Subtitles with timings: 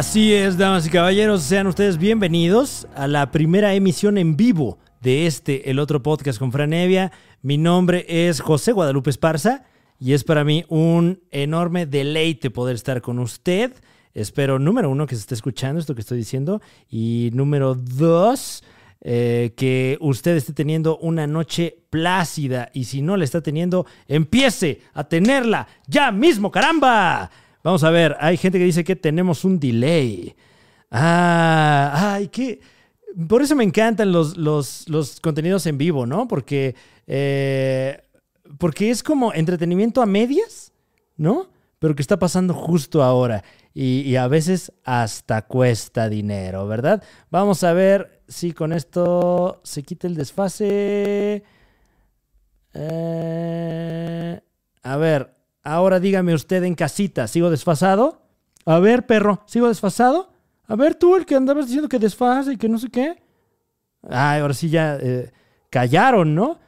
[0.00, 5.26] Así es, damas y caballeros, sean ustedes bienvenidos a la primera emisión en vivo de
[5.26, 7.12] este, el otro podcast con Franevia.
[7.42, 9.66] Mi nombre es José Guadalupe Esparza
[9.98, 13.74] y es para mí un enorme deleite poder estar con usted.
[14.14, 18.64] Espero, número uno, que se esté escuchando esto que estoy diciendo y número dos,
[19.02, 24.80] eh, que usted esté teniendo una noche plácida y si no la está teniendo, empiece
[24.94, 27.30] a tenerla ya mismo, caramba.
[27.62, 30.34] Vamos a ver, hay gente que dice que tenemos un delay.
[30.90, 32.60] Ah, ay, qué.
[33.28, 36.26] Por eso me encantan los, los, los contenidos en vivo, ¿no?
[36.28, 36.74] Porque,
[37.06, 38.00] eh,
[38.58, 40.72] porque es como entretenimiento a medias,
[41.16, 41.50] ¿no?
[41.78, 43.42] Pero que está pasando justo ahora.
[43.72, 47.02] Y, a veces hasta cuesta dinero, ¿verdad?
[47.30, 51.44] Vamos a ver si con esto se quita el desfase.
[52.74, 54.40] Eh,
[54.82, 58.22] a ver, Ahora dígame usted en casita, ¿sigo desfasado?
[58.64, 60.32] A ver, perro, ¿sigo desfasado?
[60.66, 63.22] A ver, tú, el que andabas diciendo que desfase y que no sé qué.
[64.08, 65.30] Ay, ahora sí ya eh,
[65.68, 66.58] callaron, ¿no?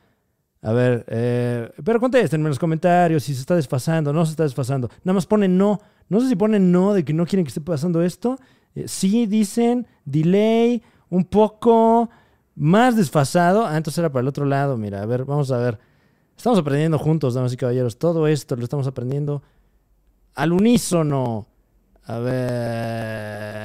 [0.60, 4.44] A ver, eh, pero contéstenme en los comentarios si se está desfasando, no se está
[4.44, 4.88] desfasando.
[5.02, 5.80] Nada más ponen no.
[6.08, 8.36] No sé si ponen no de que no quieren que esté pasando esto.
[8.74, 12.10] Eh, sí dicen delay, un poco
[12.54, 13.66] más desfasado.
[13.66, 14.76] Ah, entonces era para el otro lado.
[14.76, 15.78] Mira, a ver, vamos a ver.
[16.36, 17.98] Estamos aprendiendo juntos, damas y caballeros.
[17.98, 19.42] Todo esto lo estamos aprendiendo
[20.34, 21.46] al unísono.
[22.04, 23.62] A ver.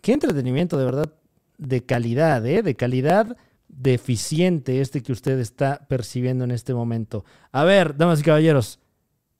[0.00, 1.12] Qué entretenimiento de verdad
[1.56, 2.62] de calidad, ¿eh?
[2.62, 3.36] De calidad
[3.68, 7.24] deficiente este que usted está percibiendo en este momento.
[7.52, 8.80] A ver, damas y caballeros.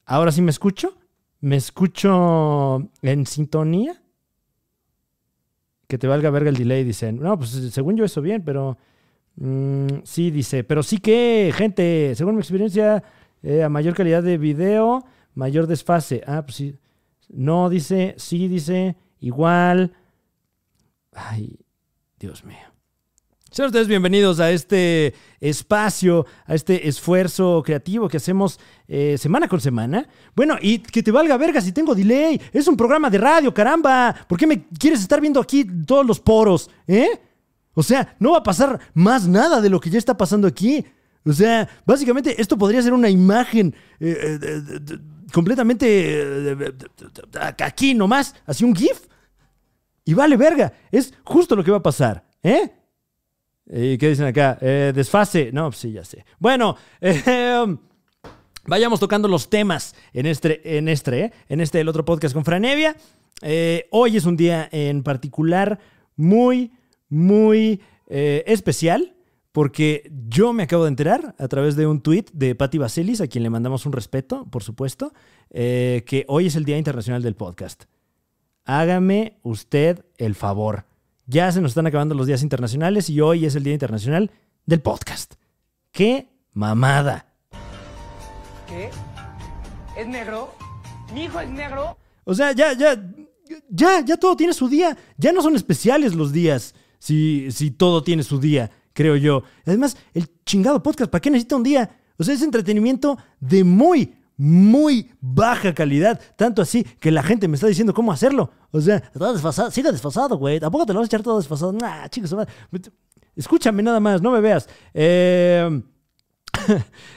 [0.05, 0.97] ¿Ahora sí me escucho?
[1.41, 4.03] ¿Me escucho en sintonía?
[5.87, 7.19] Que te valga verga el delay, dicen.
[7.21, 8.77] No, pues según yo eso bien, pero
[9.41, 13.03] Mm, sí, dice, pero sí que, gente, según mi experiencia,
[13.43, 15.05] eh, a mayor calidad de video,
[15.35, 16.23] mayor desfase.
[16.27, 16.77] Ah, pues sí.
[17.29, 19.93] No, dice, sí, dice, igual.
[21.13, 21.57] Ay,
[22.19, 22.57] Dios mío.
[23.51, 29.61] Sean ustedes bienvenidos a este espacio, a este esfuerzo creativo que hacemos eh, semana con
[29.61, 30.07] semana.
[30.35, 32.41] Bueno, y que te valga verga si tengo delay.
[32.53, 34.15] Es un programa de radio, caramba.
[34.29, 36.69] ¿Por qué me quieres estar viendo aquí todos los poros?
[36.87, 37.09] ¿Eh?
[37.75, 40.85] O sea, no va a pasar más nada de lo que ya está pasando aquí.
[41.25, 44.99] O sea, básicamente esto podría ser una imagen eh, eh,
[45.33, 46.73] completamente eh,
[47.61, 49.07] aquí nomás, así un GIF.
[50.05, 52.73] Y vale verga, es justo lo que va a pasar, ¿eh?
[53.71, 54.55] ¿Y qué dicen acá?
[54.55, 55.51] desfase.
[55.53, 56.25] No, pues sí, ya sé.
[56.39, 57.77] Bueno, em,
[58.65, 62.97] vayamos tocando los temas en este, en este, en este el otro podcast con Franevia.
[63.91, 65.79] hoy es un día en particular
[66.17, 66.73] muy,
[67.09, 69.15] muy eh, especial
[69.53, 73.27] porque yo me acabo de enterar a través de un tuit de Patti Vaselis, a
[73.27, 75.13] quien le mandamos un respeto, por supuesto,
[75.51, 77.85] eh, que hoy es el Día Internacional del Podcast.
[78.65, 80.85] Hágame usted el favor.
[81.27, 84.31] Ya se nos están acabando los días internacionales y hoy es el Día Internacional
[84.65, 85.35] del Podcast.
[85.91, 87.27] ¡Qué mamada!
[88.69, 88.91] ¿Qué?
[89.97, 90.55] ¿Es negro?
[91.13, 91.97] ¿Mi hijo es negro?
[92.25, 93.03] O sea, ya, ya,
[93.71, 94.97] ya, ya todo tiene su día.
[95.17, 99.43] Ya no son especiales los días si, si todo tiene su día, creo yo.
[99.65, 101.99] Además, el chingado podcast, ¿para qué necesita un día?
[102.19, 106.21] O sea, es entretenimiento de muy, muy baja calidad.
[106.37, 108.51] Tanto así que la gente me está diciendo cómo hacerlo.
[108.71, 110.59] O sea, está desfasado, sigue desfasado, güey.
[110.59, 111.73] Tampoco te lo vas a echar todo desfasado.
[111.73, 112.35] Nah, chicos,
[113.37, 114.69] escúchame nada más, no me veas.
[114.95, 115.83] Eh,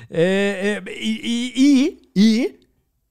[0.09, 2.59] eh, eh, y, y, y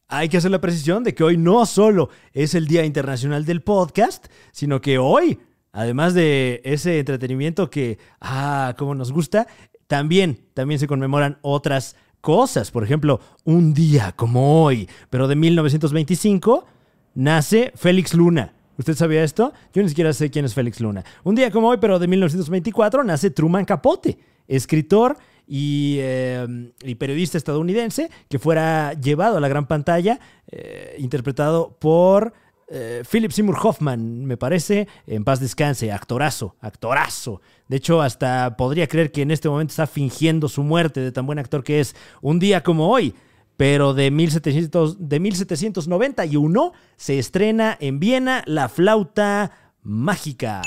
[0.07, 3.63] hay que hacer la precisión de que hoy no solo es el Día Internacional del
[3.63, 5.39] Podcast, sino que hoy
[5.73, 9.47] además de ese entretenimiento que, ah, como nos gusta,
[9.87, 12.71] también, también se conmemoran otras cosas.
[12.71, 16.65] Por ejemplo, un día como hoy, pero de 1925,
[17.15, 18.55] nace Félix Luna.
[18.79, 19.53] ¿Usted sabía esto?
[19.75, 21.05] Yo ni siquiera sé quién es Félix Luna.
[21.23, 24.19] Un día como hoy, pero de 1924, nace Truman Capote,
[24.49, 30.19] escritor y, eh, periodista estadounidense que fuera llevado a la gran pantalla,
[30.51, 32.33] eh, interpretado por
[32.71, 37.41] eh, Philip Seymour Hoffman, me parece, en paz descanse, actorazo, actorazo.
[37.69, 41.27] De hecho, hasta podría creer que en este momento está fingiendo su muerte de tan
[41.27, 41.97] buen actor que es.
[42.23, 43.15] Un día como hoy,
[43.57, 49.51] pero de, 1700, de 1791 se estrena en Viena La Flauta
[49.83, 50.63] Mágica.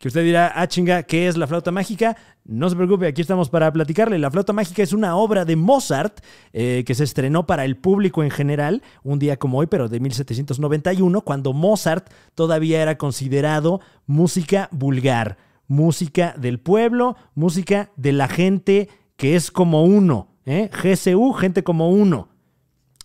[0.00, 2.16] Que usted dirá, ah, chinga, ¿qué es la flauta mágica?
[2.46, 4.18] No se preocupe, aquí estamos para platicarle.
[4.18, 6.24] La flauta mágica es una obra de Mozart
[6.54, 10.00] eh, que se estrenó para el público en general, un día como hoy, pero de
[10.00, 15.36] 1791, cuando Mozart todavía era considerado música vulgar,
[15.68, 20.70] música del pueblo, música de la gente que es como uno, ¿eh?
[20.72, 22.29] GSU, gente como uno.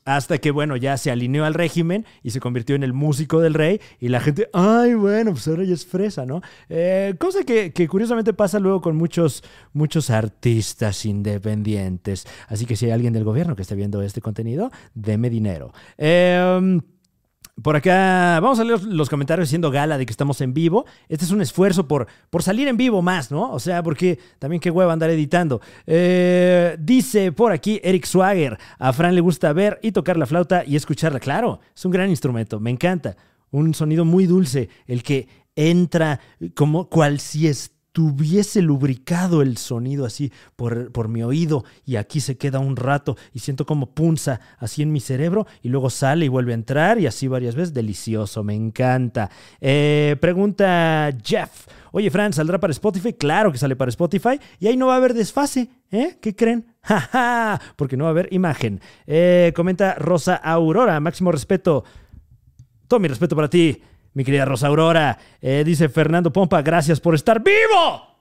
[0.05, 3.55] Hasta que, bueno, ya se alineó al régimen y se convirtió en el músico del
[3.55, 6.41] rey y la gente, ay, bueno, pues ahora ya es fresa, ¿no?
[6.69, 9.43] Eh, cosa que, que, curiosamente pasa luego con muchos,
[9.73, 12.27] muchos artistas independientes.
[12.47, 15.73] Así que si hay alguien del gobierno que esté viendo este contenido, deme dinero.
[15.97, 16.79] Eh,
[17.61, 20.85] por acá, vamos a leer los comentarios siendo gala de que estamos en vivo.
[21.07, 23.51] Este es un esfuerzo por, por salir en vivo más, ¿no?
[23.51, 25.61] O sea, porque también qué hueva andar editando.
[25.87, 30.63] Eh, dice por aquí Eric Swagger, a Fran le gusta ver y tocar la flauta
[30.65, 31.21] y escucharla.
[31.21, 33.15] Claro, es un gran instrumento, me encanta.
[33.51, 36.19] Un sonido muy dulce, el que entra
[36.55, 42.19] como cual si es tuviese lubricado el sonido así por, por, mi oído y aquí
[42.19, 46.25] se queda un rato y siento como punza así en mi cerebro y luego sale
[46.25, 47.73] y vuelve a entrar y así varias veces.
[47.73, 49.29] Delicioso, me encanta.
[49.61, 51.67] Eh, pregunta Jeff.
[51.93, 53.13] Oye, Fran, ¿saldrá para Spotify?
[53.13, 55.69] Claro que sale para Spotify y ahí no va a haber desfase.
[55.89, 56.17] ¿Eh?
[56.21, 56.65] ¿Qué creen?
[56.81, 58.81] ja porque no va a haber imagen.
[59.07, 60.99] Eh, comenta Rosa Aurora.
[60.99, 61.85] Máximo respeto.
[62.89, 63.81] Todo mi respeto para ti
[64.15, 65.17] mi querida Rosa Aurora.
[65.41, 68.15] Eh, dice Fernando Pompa, gracias por estar vivo.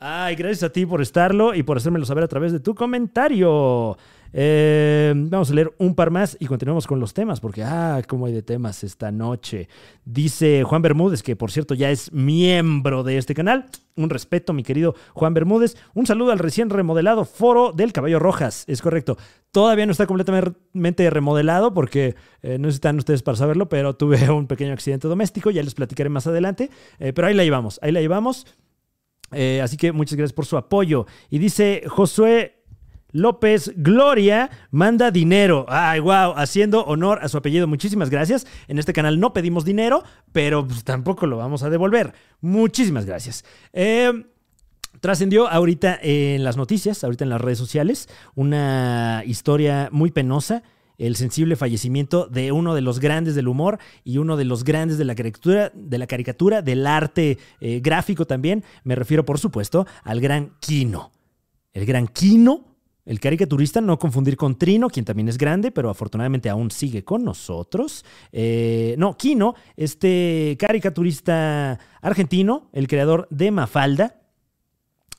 [0.00, 3.96] Ay, gracias a ti por estarlo y por hacérmelo saber a través de tu comentario.
[4.36, 8.26] Eh, vamos a leer un par más y continuamos con los temas, porque, ah, cómo
[8.26, 9.68] hay de temas esta noche.
[10.04, 13.66] Dice Juan Bermúdez, que por cierto ya es miembro de este canal.
[13.94, 15.76] Un respeto, mi querido Juan Bermúdez.
[15.94, 18.64] Un saludo al recién remodelado foro del Caballo Rojas.
[18.66, 19.16] Es correcto.
[19.52, 24.48] Todavía no está completamente remodelado porque eh, no están ustedes para saberlo, pero tuve un
[24.48, 25.52] pequeño accidente doméstico.
[25.52, 26.70] Ya les platicaré más adelante.
[26.98, 28.48] Eh, pero ahí la llevamos, ahí la llevamos.
[29.62, 31.06] así que muchas gracias por su apoyo.
[31.30, 32.53] Y dice Josué
[33.14, 35.64] López Gloria manda dinero.
[35.68, 37.68] Ay, wow, haciendo honor a su apellido.
[37.68, 38.44] Muchísimas gracias.
[38.66, 40.02] En este canal no pedimos dinero,
[40.32, 42.12] pero pues, tampoco lo vamos a devolver.
[42.40, 43.44] Muchísimas gracias.
[43.72, 44.26] Eh,
[45.00, 50.64] trascendió ahorita en las noticias, ahorita en las redes sociales, una historia muy penosa
[50.98, 54.98] el sensible fallecimiento de uno de los grandes del humor y uno de los grandes
[54.98, 58.64] de la caricatura, de la caricatura del arte eh, gráfico también.
[58.82, 61.12] Me refiero, por supuesto, al gran Kino.
[61.72, 62.73] El gran Kino
[63.06, 67.22] el caricaturista, no confundir con Trino, quien también es grande, pero afortunadamente aún sigue con
[67.22, 68.04] nosotros.
[68.32, 74.20] Eh, no, Kino, este caricaturista argentino, el creador de Mafalda.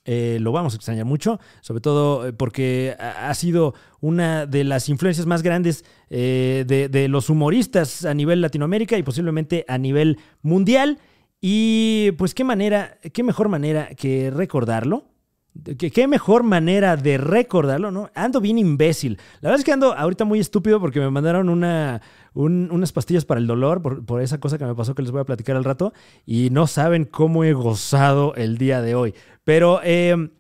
[0.08, 4.88] Eh, lo vamos a extrañar mucho, sobre todo eh, porque ha sido una de las
[4.88, 11.00] influencias más grandes de, de los humoristas a nivel Latinoamérica y posiblemente a nivel mundial.
[11.42, 15.15] Y pues qué manera, qué mejor manera que recordarlo
[15.78, 18.10] ¿Qué, mejor manera de recordarlo, ¿no?
[18.14, 19.18] Ando bien imbécil.
[19.40, 22.02] La verdad es que ando ahorita muy estúpido porque me mandaron una,
[22.34, 25.26] unas pastillas para el dolor por, esa cosa que me pasó que les voy a
[25.26, 25.94] platicar al rato
[26.26, 29.16] y no saben cómo he gozado el día de hoy.
[29.46, 30.32] Pero em,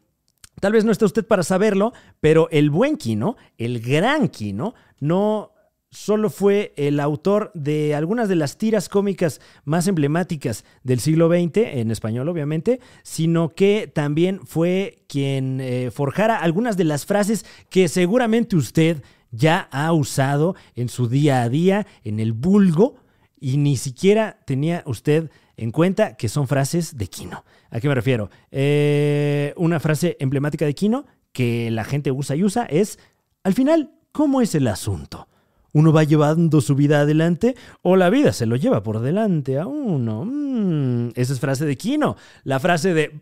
[0.59, 5.55] tal vez no esté usted para saberlo, pero el buen Kino, el gran Kino, no
[5.95, 11.57] solo fue el autor de algunas de las tiras cómicas más emblemáticas del siglo XX,
[11.57, 17.87] en español obviamente, sino que también fue quien eh, forjara algunas de las frases que
[17.87, 22.97] seguramente usted ya ha usado en su día a día, en el vulgo,
[23.40, 27.45] y ni siquiera tenía usted en cuenta que son frases de Kino.
[27.69, 28.30] ¿A qué me refiero?
[28.52, 32.99] Eh, una frase emblemática de Kino que la gente usa y usa es,
[33.44, 35.28] al final, ¿cómo es el asunto?
[35.75, 39.67] Uno va llevando su vida adelante o la vida se lo lleva por delante a
[39.67, 40.23] uno.
[40.23, 42.15] Mm, esa es frase de Kino.
[42.45, 43.19] La frase de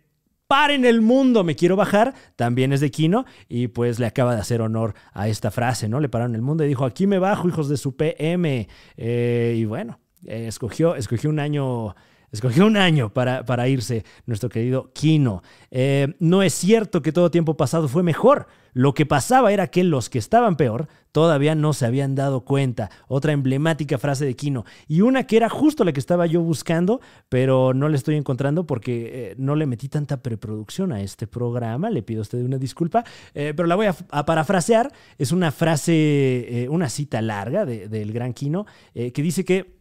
[0.47, 4.41] paren el mundo, me quiero bajar, también es de Kino y pues le acaba de
[4.41, 5.99] hacer honor a esta frase, ¿no?
[5.99, 8.67] Le pararon el mundo y dijo, aquí me bajo, hijos de su PM.
[8.97, 11.95] Eh, y bueno, eh, escogió, escogió un año...
[12.31, 15.43] Escogió un año para, para irse nuestro querido Kino.
[15.69, 18.47] Eh, no es cierto que todo tiempo pasado fue mejor.
[18.73, 22.89] Lo que pasaba era que los que estaban peor todavía no se habían dado cuenta.
[23.07, 24.65] Otra emblemática frase de Kino.
[24.87, 28.65] Y una que era justo la que estaba yo buscando, pero no le estoy encontrando
[28.65, 31.91] porque eh, no le metí tanta preproducción a este programa.
[31.91, 33.05] Le pido a usted una disculpa,
[33.35, 34.91] eh, pero la voy a, parafrasear.
[35.19, 39.75] Es una frase, eh, una cita larga del gran Kino, que dice que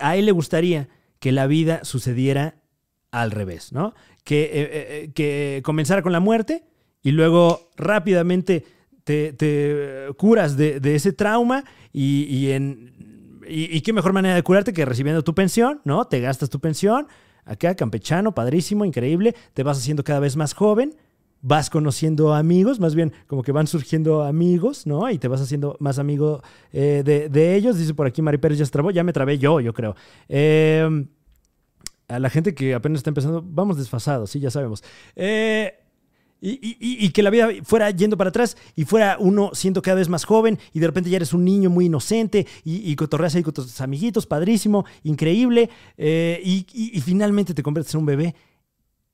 [0.00, 2.54] a él le gustaría que la vida sucediera
[3.10, 3.94] al revés, ¿no?
[4.22, 6.64] Que, que comenzara con la muerte
[7.02, 8.64] y luego rápidamente
[9.10, 12.92] te, curas de, ese trauma y, en,
[13.48, 16.06] y, qué mejor manera de curarte que recibiendo tu pensión, ¿no?
[16.06, 17.08] Te gastas tu pensión,
[17.44, 20.94] acá campechano, padrísimo, increíble, te vas haciendo cada vez más joven,
[21.42, 25.10] vas conociendo amigos, más bien como que van surgiendo amigos, ¿no?
[25.10, 27.78] Y te vas haciendo más amigo eh, de, ellos.
[27.78, 29.96] Dice por aquí Mari Pérez, ya ya me trabé yo, yo creo.
[30.28, 31.08] Em,
[32.08, 34.82] a la gente que apenas está empezando, vamos desfasados, sí, ya sabemos.
[35.16, 35.79] Eh,
[36.42, 39.96] Y, y- y que la vida fuera yendo para atrás y fuera uno siendo cada
[39.96, 43.34] vez más joven y de repente ya eres un niño muy inocente y, y cotorreas
[43.34, 45.68] ahí con tus amiguitos, padrísimo, increíble,
[45.98, 46.64] eh, y,
[47.02, 48.34] finalmente te conviertes en un bebé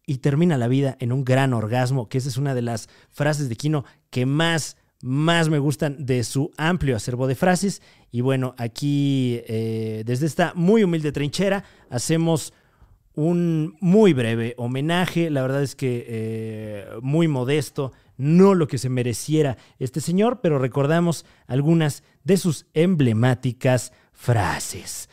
[0.07, 3.49] y termina la vida en un gran orgasmo, que esa es una de las frases
[3.49, 7.83] de Kino que más, más me gustan de su amplio acervo de frases.
[8.13, 12.53] Y bueno, aquí eh, desde esta muy humilde trinchera hacemos
[13.17, 18.91] un muy breve homenaje, la verdad es que eh, muy modesto, no lo que se
[18.91, 25.09] mereciera este señor, pero recordamos algunas de sus emblemáticas frases.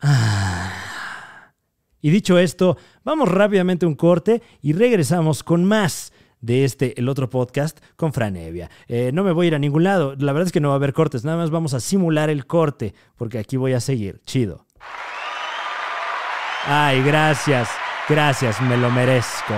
[0.00, 1.52] Ah.
[2.02, 7.08] Y dicho esto, vamos rápidamente a un corte y regresamos con más de este, el
[7.08, 8.70] otro podcast con Fran Evia.
[8.88, 10.74] Eh, no me voy a ir a ningún lado, la verdad es que no va
[10.74, 14.20] a haber cortes, nada más vamos a simular el corte, porque aquí voy a seguir.
[14.24, 14.66] Chido.
[16.66, 17.68] Ay, gracias,
[18.08, 19.54] gracias, me lo merezco.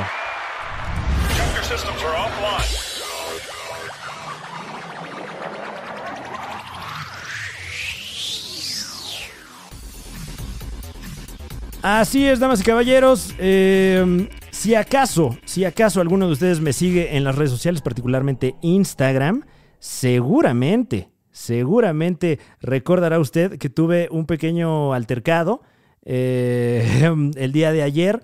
[11.83, 13.35] Así es, damas y caballeros.
[13.39, 18.55] Eh, si acaso, si acaso alguno de ustedes me sigue en las redes sociales, particularmente
[18.63, 19.45] Instagram,
[19.81, 25.63] seguramente, seguramente recordará usted que tuve un pequeño altercado
[26.05, 28.23] eh, el día de ayer.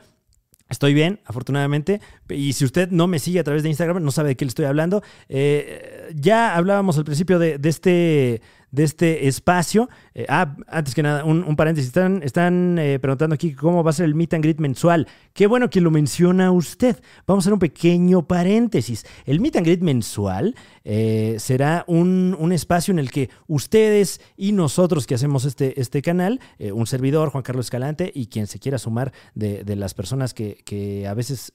[0.69, 2.01] Estoy bien, afortunadamente.
[2.29, 4.51] Y si usted no me sigue a través de Instagram, no sabe de qué le
[4.51, 5.03] estoy hablando.
[5.29, 9.89] Eh, ya hablábamos al principio de, de este, de este espacio.
[10.15, 11.93] Eh, ah, antes que nada, un, paréntesis.
[12.23, 15.07] Están, eh, preguntando aquí cómo va a ser el meet and greet mensual.
[15.33, 17.01] Qué bueno que lo menciona usted.
[17.27, 19.07] Vamos a hacer un pequeño paréntesis.
[19.25, 24.53] El meet and greet mensual eh, será un, un espacio en el que ustedes y
[24.53, 28.79] nosotros que hacemos este, este canal, un servidor, Juan Carlos Escalante, y quien se quiera
[28.79, 31.53] sumar de, de las personas que, que a veces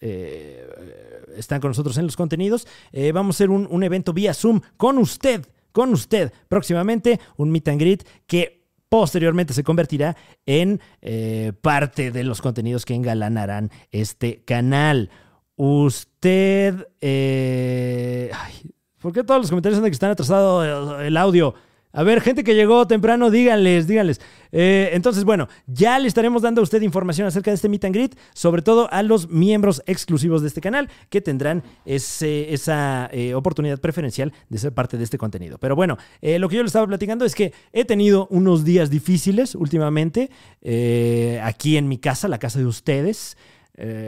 [1.36, 2.68] están con nosotros en los contenidos,
[3.14, 7.68] vamos a hacer un, un evento vía Zoom con usted, con usted, próximamente, un meet
[7.68, 10.16] and greet que posteriormente se convertirá
[10.46, 15.10] en eh, parte de los contenidos que engalanarán este canal.
[15.58, 16.88] Usted...
[17.02, 18.32] eh,
[19.00, 21.56] ¿Por qué todos los comentarios son de que están atrasado el audio?
[21.96, 24.20] A ver, gente que llegó temprano, díganles, díganles.
[24.52, 27.94] Eh, entonces, bueno, ya le estaremos dando a usted información acerca de este Meet and
[27.94, 33.80] Greet, sobre todo a los miembros exclusivos de este canal, que tendrán esa eh, oportunidad
[33.80, 35.60] preferencial de ser parte de este contenido.
[35.60, 38.90] Pero bueno, eh, lo que yo le estaba platicando es que he tenido unos días
[38.90, 40.32] difíciles últimamente
[41.44, 43.38] aquí en mi casa, la casa de ustedes.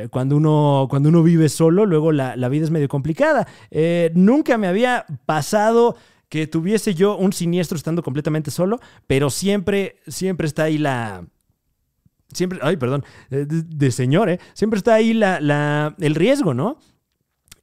[0.09, 3.47] Cuando, uno, cuando uno vive solo, luego la, vida es medio complicada.
[4.13, 5.95] Nunca me había pasado
[6.29, 11.25] que tuviese yo un siniestro estando completamente solo, pero siempre, siempre está ahí la...
[12.33, 14.39] Siempre, ay, perdón, eh, de, de señor, ¿eh?
[14.53, 16.77] Siempre está ahí la, la- el riesgo, ¿no?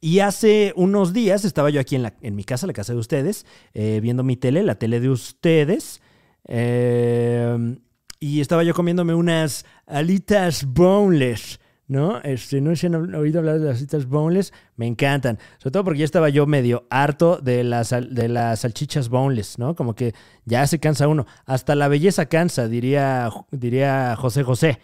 [0.01, 2.99] Y hace unos días estaba yo aquí en, la, en mi casa, la casa de
[2.99, 6.01] ustedes, eh, viendo mi tele, la tele de ustedes.
[6.47, 7.77] eh,
[8.19, 12.19] y estaba yo comiéndome unas alitas boneless, ¿no?
[12.21, 15.37] Este, no si han oído hablar de las alitas boneless, me encantan.
[15.57, 19.75] Sobre todo porque ya estaba yo medio harto de las, de las salchichas boneless, ¿no?
[19.75, 20.13] Como que
[20.45, 21.25] ya se cansa uno.
[21.45, 24.79] Hasta la belleza cansa, diría, diría José José.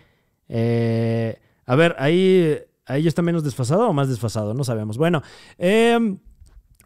[0.49, 4.97] Eh, a ver, ahí, ahí está menos desfasado o más desfasado, no sabemos.
[4.97, 5.21] Bueno,
[5.57, 6.19] em,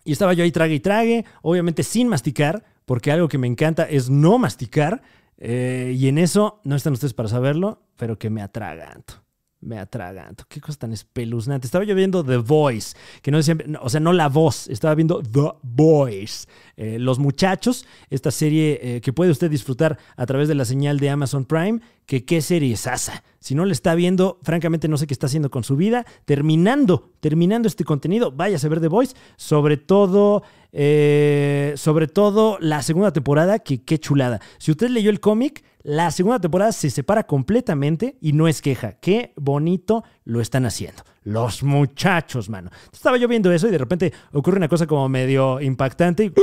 [0.06, 3.84] y estaba yo ahí trague y trague, obviamente sin masticar, porque algo que me encanta
[3.84, 5.02] es no masticar.
[5.38, 9.23] eh, y en eso, no están ustedes para saberlo, pero que me atraganto.
[9.64, 10.46] Me atraganto.
[10.48, 11.68] Qué cosa tan espeluznante.
[11.68, 15.22] Estaba yo viendo The Voice, que no no, o sea, no la voz, estaba viendo
[15.22, 16.48] The Voice.
[16.76, 21.00] Eh, Los Muchachos, esta serie eh, que puede usted disfrutar a través de la señal
[21.00, 23.24] de Amazon Prime, que qué serie es asa.
[23.40, 26.06] Si no le está viendo, francamente no sé qué está haciendo con su vida.
[26.26, 32.82] Terminando, terminando este contenido, váyase a ver The Voice, sobre todo, eh, sobre todo la
[32.82, 34.40] segunda temporada, que qué chulada.
[34.60, 38.94] Si usted leyó el cómic, la segunda temporada se separa completamente y no es queja.
[38.94, 41.04] Qué bonito lo están haciendo.
[41.24, 42.72] Los muchachos, mano.
[42.92, 46.34] Estaba yo viendo eso y de repente ocurre una cosa como medio impactante y...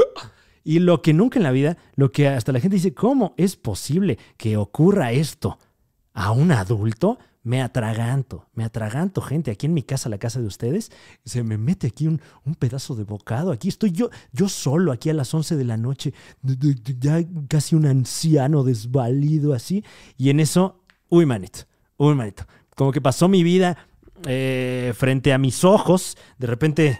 [0.64, 3.56] Y lo que nunca en la vida, lo que hasta la gente dice, ¿cómo es
[3.56, 5.58] posible que ocurra esto
[6.12, 7.18] a un adulto?
[7.42, 9.50] Me atraganto, me atraganto, gente.
[9.50, 10.92] Aquí en mi casa, la casa de ustedes,
[11.24, 13.50] se me mete aquí un, un pedazo de bocado.
[13.50, 16.12] Aquí estoy yo, yo solo, aquí a las 11 de la noche,
[16.42, 19.82] ya casi un anciano desvalido así.
[20.18, 21.60] Y en eso, uy, manito,
[21.96, 22.44] uy, manito.
[22.76, 23.78] Como que pasó mi vida
[24.26, 26.18] eh, frente a mis ojos.
[26.38, 26.98] De repente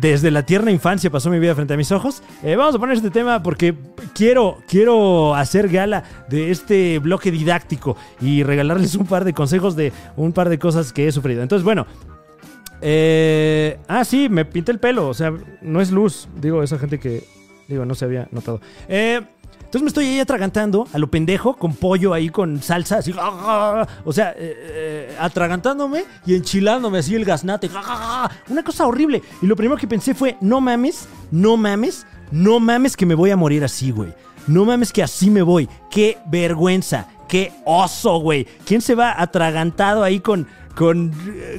[0.00, 2.22] desde la tierna infancia pasó mi vida frente a mis ojos.
[2.42, 3.74] Eh, vamos a poner este tema porque
[4.14, 9.92] quiero, quiero hacer gala de este bloque didáctico y regalarles un par de consejos de
[10.16, 11.42] un par de cosas que he sufrido.
[11.42, 11.86] Entonces, bueno.
[12.82, 15.08] eh, ah, sí, me pinté el pelo.
[15.08, 16.28] O sea, no es luz.
[16.40, 17.24] Digo, esa gente que.
[17.68, 18.60] Digo, no se había notado.
[18.88, 19.22] Eh,
[19.76, 23.12] entonces me estoy ahí atragantando a lo pendejo, con pollo ahí, con salsa, así.
[23.12, 27.68] O sea, eh, eh, atragantándome y enchilándome así el gaznate.
[28.48, 29.22] Una cosa horrible.
[29.42, 33.32] Y lo primero que pensé fue, no mames, no mames, no mames que me voy
[33.32, 34.14] a morir así, güey.
[34.46, 35.68] No mames que así me voy.
[35.90, 37.08] Qué vergüenza.
[37.28, 38.46] Qué oso, güey.
[38.64, 41.10] ¿Quién se va atragantado ahí con, con,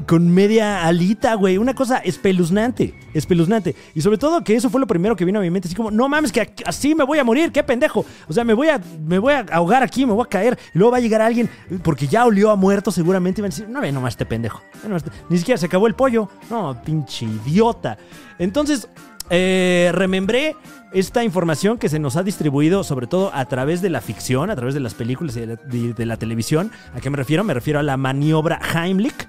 [0.05, 1.57] con media alita, güey?
[1.57, 2.93] Una cosa espeluznante.
[3.13, 3.75] Espeluznante.
[3.95, 5.67] Y sobre todo que eso fue lo primero que vino a mi mente.
[5.67, 7.51] Así como, no mames, que así me voy a morir.
[7.51, 8.05] Qué pendejo.
[8.27, 10.57] O sea, me voy a, me voy a ahogar aquí, me voy a caer.
[10.74, 11.50] Y luego va a llegar alguien,
[11.83, 13.41] porque ya olió a muerto seguramente.
[13.41, 14.62] Y van a decir, no ve nomás este pendejo.
[14.95, 16.29] Este- Ni siquiera se acabó el pollo.
[16.50, 17.97] No, pinche idiota.
[18.39, 18.88] Entonces,
[19.29, 20.55] eh, remembré
[20.91, 24.56] esta información que se nos ha distribuido sobre todo a través de la ficción, a
[24.56, 26.72] través de las películas y de la, televisión.
[26.94, 27.44] ¿A qué me refiero?
[27.44, 29.27] Me refiero a la maniobra Heimlich.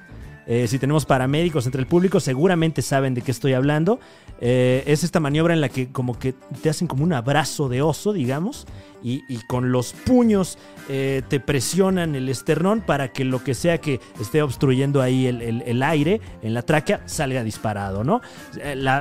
[0.50, 4.00] Eh, si tenemos paramédicos entre el público, seguramente saben de qué estoy hablando.
[4.40, 7.82] Eh, es esta maniobra en la que como que te hacen como un abrazo de
[7.82, 8.66] oso, digamos,
[9.02, 14.00] y, con los puños eh, te presionan el esternón para que lo que sea que
[14.20, 18.20] esté obstruyendo ahí el, el- aire en la tráquea salga disparado, ¿no?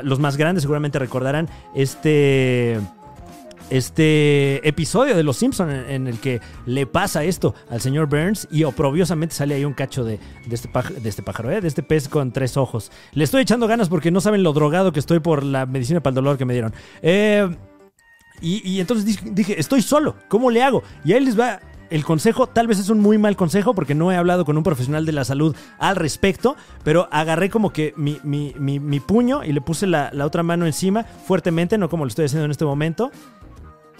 [0.03, 2.79] Los más grandes seguramente recordarán este
[3.69, 8.63] este episodio de Los Simpson en, el que le pasa esto al señor Burns y
[8.63, 10.69] oprobiosamente sale ahí un cacho este,
[10.99, 11.61] de este pájaro, ¿eh?
[11.61, 12.91] de este pez con tres ojos.
[13.13, 16.11] Le estoy echando ganas porque no saben lo drogado que estoy por la medicina para
[16.11, 16.73] el dolor que me dieron.
[17.01, 17.49] Eh,
[18.39, 20.83] y, entonces dije, estoy solo, ¿cómo le hago?
[21.03, 21.59] Y ahí les va
[21.89, 24.63] el consejo, tal vez es un muy mal consejo porque no he hablado con un
[24.63, 29.87] profesional de la salud al respecto, pero agarré como que mi, puño y le puse
[29.87, 33.11] la otra mano encima fuertemente, no como lo estoy haciendo en este momento,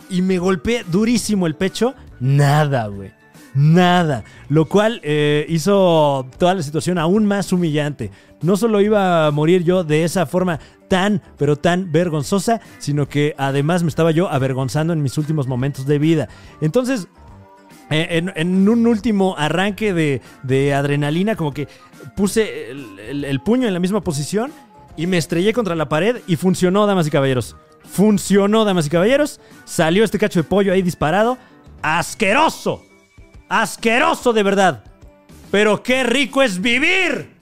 [0.09, 3.11] y me golpeé durísimo el pecho, nada, güey.
[3.53, 4.23] Nada.
[4.49, 8.11] Lo cual eh, hizo toda la situación aún más humillante.
[8.41, 13.33] No solo iba a morir yo de esa forma tan, pero tan vergonzosa, sino que
[13.37, 16.29] además me estaba yo avergonzando en mis últimos momentos de vida.
[16.61, 17.07] Entonces,
[17.89, 21.67] eh, en, un último arranque de, adrenalina, como que
[22.15, 24.51] puse el puño en la misma posición
[24.95, 27.55] y me estrellé contra la pared y funcionó, damas y caballeros.
[27.89, 29.39] Funcionó, damas y caballeros.
[29.65, 31.37] Salió este cacho de pollo ahí disparado.
[31.81, 32.83] ¡Asqueroso!
[33.49, 34.83] ¡Asqueroso de verdad!
[35.51, 37.37] Pero qué rico es vivir.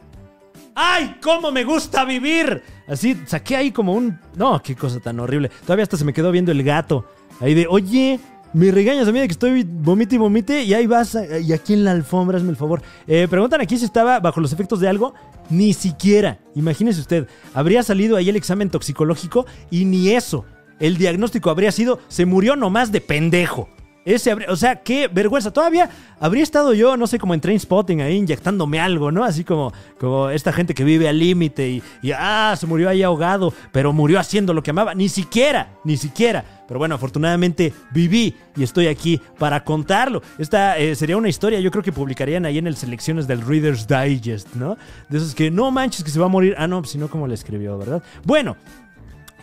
[0.75, 2.61] ¡Ay, cómo me gusta vivir!
[2.87, 4.19] Así saqué ahí como un...
[4.35, 5.49] No, qué cosa tan horrible.
[5.63, 7.05] Todavía hasta se me quedó viendo el gato.
[7.39, 8.19] Ahí de, oye,
[8.55, 11.73] me regañas a mí de que estoy vomite y vomite y ahí vas y aquí
[11.73, 12.81] en la alfombra, hazme el favor.
[13.05, 15.13] Eh, preguntan aquí si estaba bajo los efectos de algo.
[15.49, 16.39] Ni siquiera.
[16.55, 20.45] Imagínese usted, habría salido ahí el examen toxicológico y ni eso.
[20.79, 23.67] El diagnóstico habría sido, se murió nomás de pendejo.
[24.05, 25.51] Ese habría- o sea, qué vergüenza.
[25.51, 25.89] Todavía
[26.19, 29.23] habría estado yo, no sé, como en train spotting ahí inyectándome algo, ¿no?
[29.23, 31.67] Así como, como esta gente que vive al límite
[32.01, 34.93] y, ah, se murió ahí ahogado, pero murió haciendo lo que amaba.
[34.93, 36.54] Ni siquiera, ni siquiera.
[36.67, 40.21] Pero bueno, afortunadamente viví y estoy aquí para contarlo.
[40.37, 43.87] Esta eh, sería una historia, yo creo que publicarían ahí en el selecciones del Reader's
[43.87, 44.77] Digest, ¿no?
[45.09, 46.55] De esos que no manches que se va a morir.
[46.57, 48.01] Ah, no, pues, sino como le escribió, ¿verdad?
[48.23, 48.57] Bueno,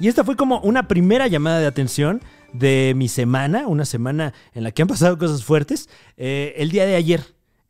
[0.00, 2.20] y esta fue como una primera llamada de atención
[2.52, 5.88] de mi semana, una semana en la que han pasado cosas fuertes.
[6.16, 7.22] Eh, el día de ayer,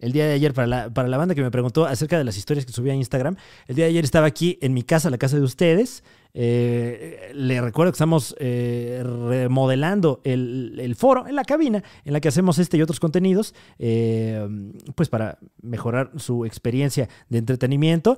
[0.02, 2.36] el día de ayer, para la, para la banda que me preguntó acerca de las
[2.36, 3.36] historias que subía a Instagram,
[3.68, 6.02] el día de ayer estaba aquí en mi casa, la casa de ustedes.
[6.34, 12.20] Eh, le recuerdo que estamos eh, remodelando el, el foro en la cabina en la
[12.20, 14.44] que hacemos este y otros contenidos, eh,
[14.94, 18.16] pues para mejorar su experiencia de entretenimiento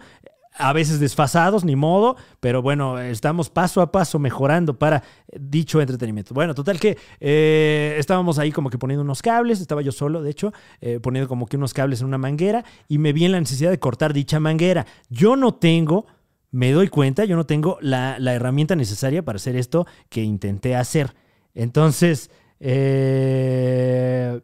[0.57, 6.33] a veces desfasados, ni modo, pero bueno, estamos paso a paso mejorando para dicho entretenimiento.
[6.33, 10.31] Bueno, total que eh, estábamos ahí como que poniendo unos cables, estaba yo solo, de
[10.31, 13.41] hecho, eh, poniendo como que unos cables en una manguera y me vi en la
[13.41, 14.87] necesidad de cortar dicha manguera.
[15.09, 16.07] Yo no tengo,
[16.53, 20.77] me doy cuenta, yo no tengo la, la herramienta necesaria para hacer esto que intenté
[20.77, 21.15] hacer.
[21.55, 24.41] Entonces, eh,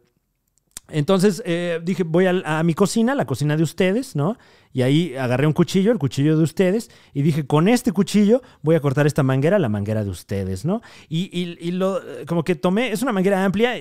[0.89, 4.37] entonces eh, dije, voy a, mi cocina, la cocina de ustedes, ¿no?
[4.73, 8.77] Y ahí agarré un cuchillo, el cuchillo de ustedes, y dije, con este cuchillo voy
[8.77, 10.81] a cortar esta manguera, la manguera de ustedes, ¿no?
[11.09, 13.75] Y, y- lo, como que tomé, es una manguera amplia,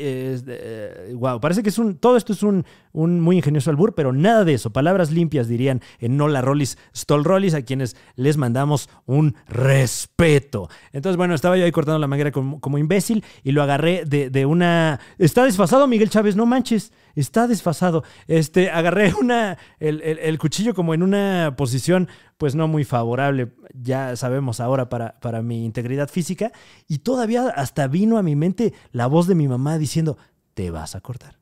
[1.14, 4.44] wow, parece que es un, todo esto es un, un muy ingenioso albur, pero nada
[4.46, 9.36] de eso, palabras limpias dirían en Nola Rollis, Stoll Rollis, a quienes les mandamos un
[9.48, 10.70] respeto.
[10.94, 14.30] Entonces, bueno, estaba yo ahí cortando la manguera como, como imbécil y lo agarré de,
[14.30, 15.00] de una...
[15.18, 16.92] Está desfasado Miguel Chávez, no manches.
[17.20, 18.04] Está desfasado.
[18.28, 24.16] Este, agarré una, el, el- cuchillo como en una posición, pues no muy favorable, ya
[24.16, 26.52] sabemos ahora para, para mi integridad física,
[26.88, 30.18] y todavía hasta vino a mi mente la voz de mi mamá diciendo,
[30.54, 31.38] te vas a cortar,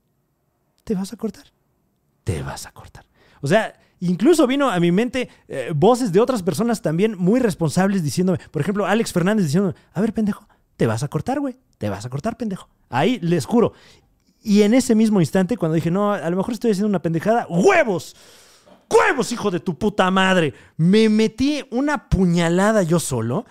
[0.83, 1.45] te vas a cortar,
[2.23, 3.05] te vas a cortar.
[3.41, 8.03] O sea, incluso vino a mi mente eh, voces de otras personas también muy responsables
[8.03, 11.89] diciéndome, por ejemplo, Alex Fernández diciendo, a ver, pendejo, te vas a cortar, güey, te
[11.89, 12.69] vas a cortar, pendejo.
[12.89, 13.73] Ahí les juro.
[14.47, 17.45] Y en ese mismo instante, cuando dije, no, a lo mejor estoy haciendo una pendejada,
[17.49, 18.15] ¡huevos!
[18.89, 20.53] ¡Huevos, hijo de tu puta madre!
[20.77, 23.45] Me metí una puñalada yo solo.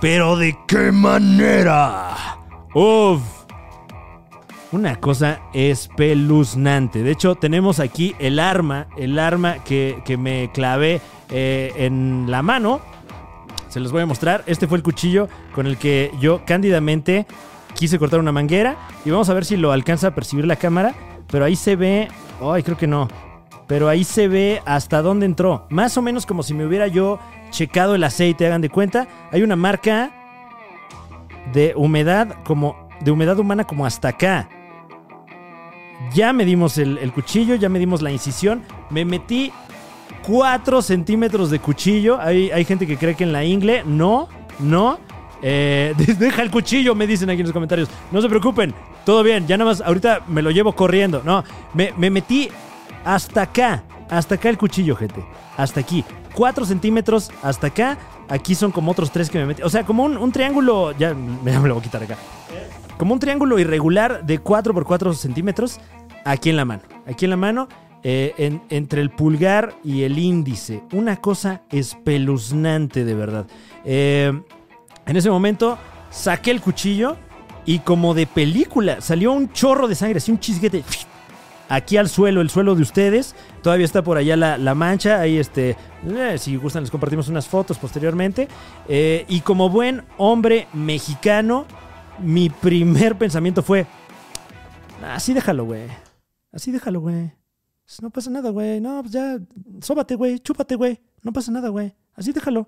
[0.00, 2.38] Pero ¿de qué manera?
[2.74, 3.20] ¡Uf!
[4.72, 7.02] Una cosa espeluznante.
[7.02, 12.40] De hecho, tenemos aquí el arma, el arma que, que me clavé eh, en la
[12.40, 12.80] mano.
[13.68, 14.44] Se los voy a mostrar.
[14.46, 17.26] Este fue el cuchillo con el que yo cándidamente
[17.78, 18.76] quise cortar una manguera.
[19.04, 20.94] Y vamos a ver si lo alcanza a percibir la cámara.
[21.30, 22.08] Pero ahí se ve...
[22.42, 23.08] Ay, creo que no.
[23.66, 25.66] Pero ahí se ve hasta dónde entró.
[25.70, 27.18] Más o menos como si me hubiera yo
[27.50, 29.06] checado el aceite, hagan de cuenta.
[29.30, 30.10] Hay una marca
[31.52, 32.88] de humedad como...
[33.00, 34.48] De humedad humana como hasta acá.
[36.12, 38.64] Ya medimos el, cuchillo, ya medimos la incisión.
[38.90, 39.52] Me metí
[40.26, 42.20] 4 centímetros de cuchillo.
[42.20, 43.84] Hay, hay gente que cree que en la ingle.
[43.84, 44.98] No, no.
[45.42, 47.88] Eh, deja el cuchillo, me dicen aquí en los comentarios.
[48.12, 48.74] No se preocupen,
[49.04, 49.46] todo bien.
[49.46, 51.22] Ya nada más, ahorita me lo llevo corriendo.
[51.24, 52.48] No, me, me metí
[53.04, 53.84] hasta acá.
[54.10, 55.24] Hasta acá el cuchillo, gente.
[55.56, 56.04] Hasta aquí.
[56.34, 57.98] 4 centímetros hasta acá.
[58.28, 59.62] Aquí son como otros 3 que me metí.
[59.62, 60.92] O sea, como un, un triángulo.
[60.98, 62.16] Ya me, lo voy a quitar acá.
[62.96, 65.78] Como un triángulo irregular de 4 por 4 centímetros
[66.24, 66.82] aquí en la mano.
[67.06, 67.68] Aquí en la mano,
[68.02, 70.82] eh, en- entre el pulgar y el índice.
[70.92, 73.46] Una cosa espeluznante, de verdad.
[73.84, 74.32] Eh,
[75.08, 75.78] en ese momento
[76.10, 77.16] saqué el cuchillo
[77.64, 80.84] y como de película salió un chorro de sangre, así un chisguete.
[81.70, 83.34] Aquí al suelo, el suelo de ustedes.
[83.62, 85.20] Todavía está por allá la, mancha.
[85.20, 88.48] Ahí, este, eh, si gustan, les compartimos unas fotos posteriormente.
[88.88, 91.66] Eh, y como buen hombre mexicano,
[92.20, 93.86] mi primer pensamiento fue:
[95.04, 95.88] Así déjalo, güey.
[96.52, 97.32] Así déjalo, güey.
[98.00, 98.80] No pasa nada, güey.
[98.80, 99.38] No, pues ya,
[99.82, 100.38] sóbate, güey.
[100.38, 101.00] Chúpate, güey.
[101.22, 101.94] No pasa nada, güey.
[102.14, 102.66] Así déjalo.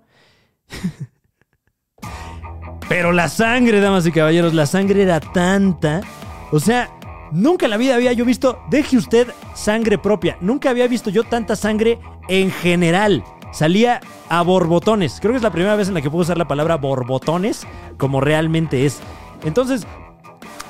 [2.91, 6.01] Pero la sangre, damas y caballeros, la sangre era tanta.
[6.51, 6.91] O sea,
[7.31, 10.37] nunca en la vida había yo visto, deje usted sangre propia.
[10.41, 13.23] Nunca había visto yo tanta sangre en general.
[13.53, 15.19] Salía a borbotones.
[15.21, 17.65] Creo que es la primera vez en la que puedo usar la palabra borbotones
[17.97, 18.99] como realmente es.
[19.45, 19.87] Entonces,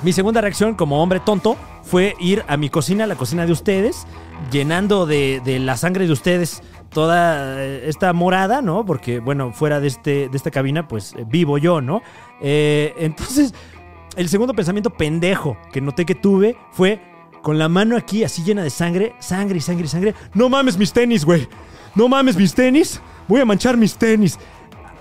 [0.03, 4.07] mi segunda reacción como hombre tonto fue ir a mi cocina, la cocina de ustedes,
[4.53, 8.85] llenando de, de la sangre de ustedes toda eh, esta morada, ¿no?
[8.85, 12.03] Porque, bueno, fuera de, este, de esta cabina, pues eh, vivo yo, ¿no?
[12.41, 13.55] Eh, entonces,
[14.17, 17.01] el segundo pensamiento pendejo que noté que tuve fue
[17.43, 20.15] con la mano aquí así llena de sangre, sangre y sangre y sangre.
[20.35, 21.49] No mames mis tenis, güey.
[21.95, 23.01] No mames mis tenis.
[23.29, 24.39] Voy a manchar mis tenis.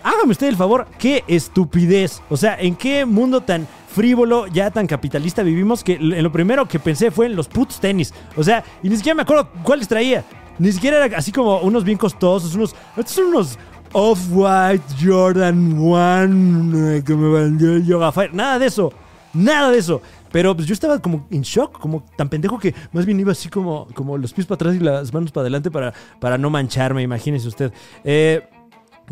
[0.03, 2.21] Hágame usted el favor, qué estupidez.
[2.29, 6.79] O sea, ¿en qué mundo tan frívolo, ya tan capitalista vivimos que lo primero que
[6.79, 8.13] pensé fue en los putos tenis?
[8.37, 10.23] O sea, y ni siquiera me acuerdo cuáles traía.
[10.59, 12.75] Ni siquiera era así como unos bien costosos, unos...
[12.95, 13.57] Estos son unos
[13.93, 18.33] Off-White Jordan One eh, que me vendió el Yoga Fire.
[18.33, 18.91] Nada de eso.
[19.33, 20.01] Nada de eso.
[20.31, 23.49] Pero pues yo estaba como en shock, como tan pendejo que más bien iba así
[23.49, 27.01] como, como los pies para atrás y las manos para adelante para, para no mancharme,
[27.01, 27.73] imagínese usted.
[28.03, 28.47] Eh,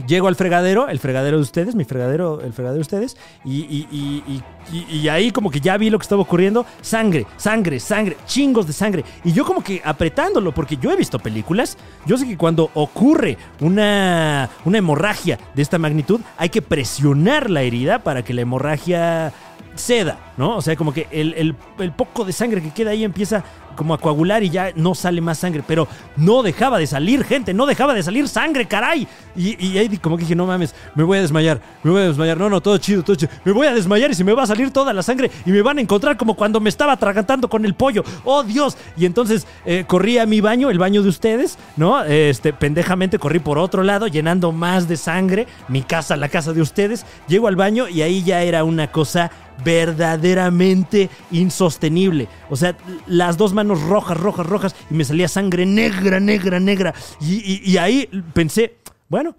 [0.06, 4.24] Llego al fregadero, el fregadero de ustedes, mi fregadero, el fregadero de ustedes, y, y-
[4.72, 6.66] y- y- ahí como que ya vi lo que estaba ocurriendo.
[6.82, 9.04] Sangre, sangre, sangre, chingos de sangre.
[9.24, 13.38] Y yo como que apretándolo, porque yo he visto películas, yo sé que cuando ocurre
[13.62, 19.32] una, una hemorragia de esta magnitud, hay que presionar la herida para que la hemorragia
[19.76, 20.58] ceda, ¿no?
[20.58, 23.44] O sea, como que el, el- el poco de sangre que queda ahí empieza
[23.78, 25.88] como a coagular y ya no sale más sangre, pero
[26.18, 29.08] no dejaba de salir, gente, no dejaba de salir sangre, caray.
[29.38, 32.38] Y, ahí como que dije, no mames, me voy a desmayar, me voy a desmayar,
[32.38, 34.48] no, no, todo chido, todo chido, me voy a desmayar y se me va a
[34.48, 37.64] salir toda la sangre y me van a encontrar como cuando me estaba atragantando con
[37.64, 38.76] el pollo, oh Dios.
[38.98, 42.04] Y entonces eh, corrí a mi baño, el baño de ustedes, ¿no?
[42.04, 46.62] Este, pendejamente corrí por otro lado, llenando más de sangre, mi casa, la casa de
[46.62, 49.30] ustedes, llego al baño y ahí ya era una cosa
[49.64, 52.28] verdaderamente insostenible.
[52.50, 56.94] O sea, las dos manos rojas, rojas, rojas y me salía sangre negra, negra, negra.
[57.22, 58.78] Y, ahí pensé,
[59.10, 59.36] bueno,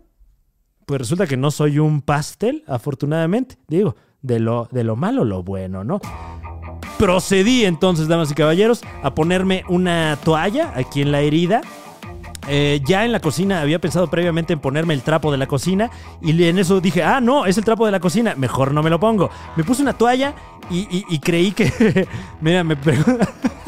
[0.86, 3.58] pues resulta que no soy un pastel, afortunadamente.
[3.68, 6.00] Digo, de lo, de lo malo lo bueno, ¿no?
[6.98, 11.60] Procedí entonces, damas y caballeros, a ponerme una toalla aquí en la herida.
[12.48, 15.90] Eh, ya en la cocina había pensado previamente en ponerme el trapo de la cocina
[16.22, 18.90] y en eso dije, ah, no, es el trapo de la cocina, mejor no me
[18.90, 19.30] lo pongo.
[19.56, 20.34] Me puse una toalla
[20.70, 22.08] y, creí que...
[22.40, 22.76] Mira, me...
[22.76, 22.98] pre-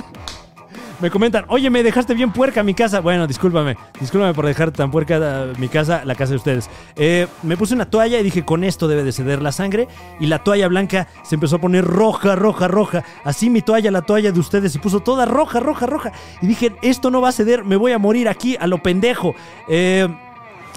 [1.00, 3.00] Me comentan, oye, me dejaste bien puerca mi casa.
[3.00, 6.68] Bueno, discúlpame, discúlpame por dejar tan puerca eh, mi casa, la casa de ustedes.
[6.94, 9.88] Eh, me puse una toalla y dije, con esto debe de ceder la sangre.
[10.20, 13.02] Y la toalla blanca se empezó a poner roja, roja, roja.
[13.24, 16.12] Así mi toalla, la toalla de ustedes, se puso toda roja, roja, roja.
[16.42, 19.34] Y dije, esto no va a ceder, me voy a morir aquí a lo pendejo.
[19.70, 20.06] Eh,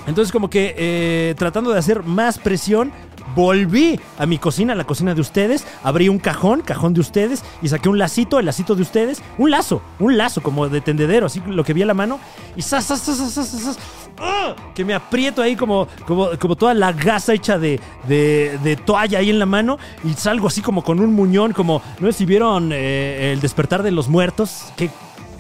[0.08, 2.92] entonces como que eh, tratando de hacer más presión,
[3.36, 7.44] volví a mi cocina, a la cocina de ustedes, abrí un cajón, cajón de ustedes,
[7.62, 11.26] y saqué un lacito, el lacito de ustedes, un lazo, un lazo como de tendedero,
[11.28, 12.20] así lo que vi a la mano,
[12.56, 13.78] y ¡zas, zas, zas!
[14.20, 14.56] ¡Ah!
[14.76, 19.20] que me aprieto ahí como, como, como toda la gasa hecha de, de- de toalla
[19.20, 22.72] ahí en la mano, y salgo así como con un muñón, como, no si vieron
[22.74, 24.90] eh, El despertar de los muertos, qué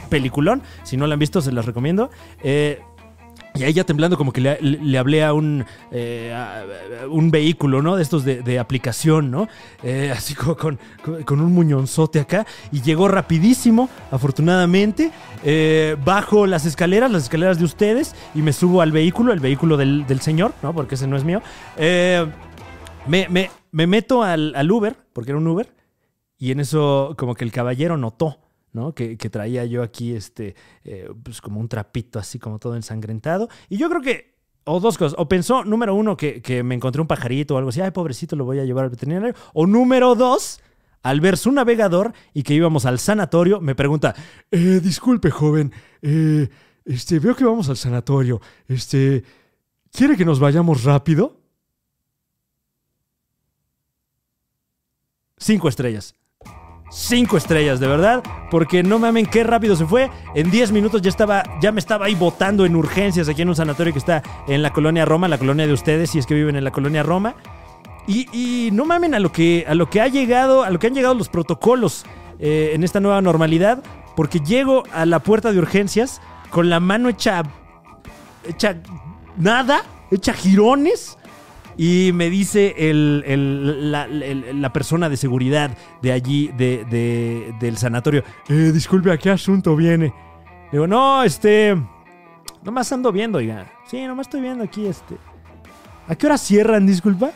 [0.09, 2.09] peliculón, si no lo han visto se los recomiendo.
[2.43, 2.81] Eh,
[3.55, 6.35] y ahí ya temblando como que le, hablé a un, eh,
[7.09, 7.95] un vehículo, ¿no?
[7.95, 9.47] De estos de, aplicación, ¿no?
[9.83, 12.45] Eh, así como con, con- con un muñonzote acá.
[12.71, 15.11] Y llegó rapidísimo, afortunadamente.
[15.43, 19.77] Eh, bajo las escaleras, las escaleras de ustedes, y me subo al vehículo, el vehículo
[19.77, 20.73] del, del señor, ¿no?
[20.73, 21.41] Porque ese no es mío.
[21.77, 22.25] Eh,
[23.07, 25.73] me, me- me meto al, al Uber, porque era un Uber,
[26.37, 28.39] y en eso como que el caballero notó,
[28.73, 28.93] ¿no?
[28.93, 33.47] Que, traía yo aquí, este, eh, pues como un trapito así como todo ensangrentado.
[33.69, 34.33] Y yo creo que,
[34.65, 37.69] o dos cosas, o pensó, número uno, que, que me encontré un pajarito o algo
[37.69, 39.33] así, ay, pobrecito, lo voy a llevar al veterinario.
[39.53, 40.59] O número dos,
[41.03, 44.15] al ver su navegador y que íbamos al sanatorio, me pregunta,
[44.51, 46.49] "Eh, disculpe, joven, eh,
[46.85, 49.23] este, veo que vamos al sanatorio, este,
[49.91, 51.39] ¿quiere que nos vayamos rápido?
[55.37, 56.15] Cinco estrellas.
[56.95, 58.23] Cinco estrellas, de verdad.
[58.51, 60.11] Porque no mamen qué rápido se fue.
[60.35, 63.55] En 10 minutos ya estaba, ya me estaba ahí botando en urgencias aquí en un
[63.55, 66.55] sanatorio que está en la colonia Roma, la colonia de ustedes, si es que viven
[66.55, 67.33] en la colonia Roma.
[68.05, 70.87] Y, y no mamen a lo que a lo que ha llegado, a lo que
[70.87, 72.05] han llegado los protocolos
[72.39, 73.81] eh, en esta nueva normalidad.
[74.15, 77.41] Porque llego a la puerta de urgencias con la mano hecha.
[78.47, 78.77] hecha
[79.35, 81.17] nada, hecha girones.
[81.77, 87.77] Y me dice el- el- la, la persona de seguridad de allí, de, de- del
[87.77, 90.13] sanatorio, "Eh, disculpe, ¿a qué asunto viene?
[90.71, 91.75] Digo, no, este...
[92.63, 93.71] Nomás ando viendo, oiga.
[93.87, 95.17] Sí, nomás estoy viendo aquí, este...
[96.07, 97.31] ¿A qué hora cierran, disculpa?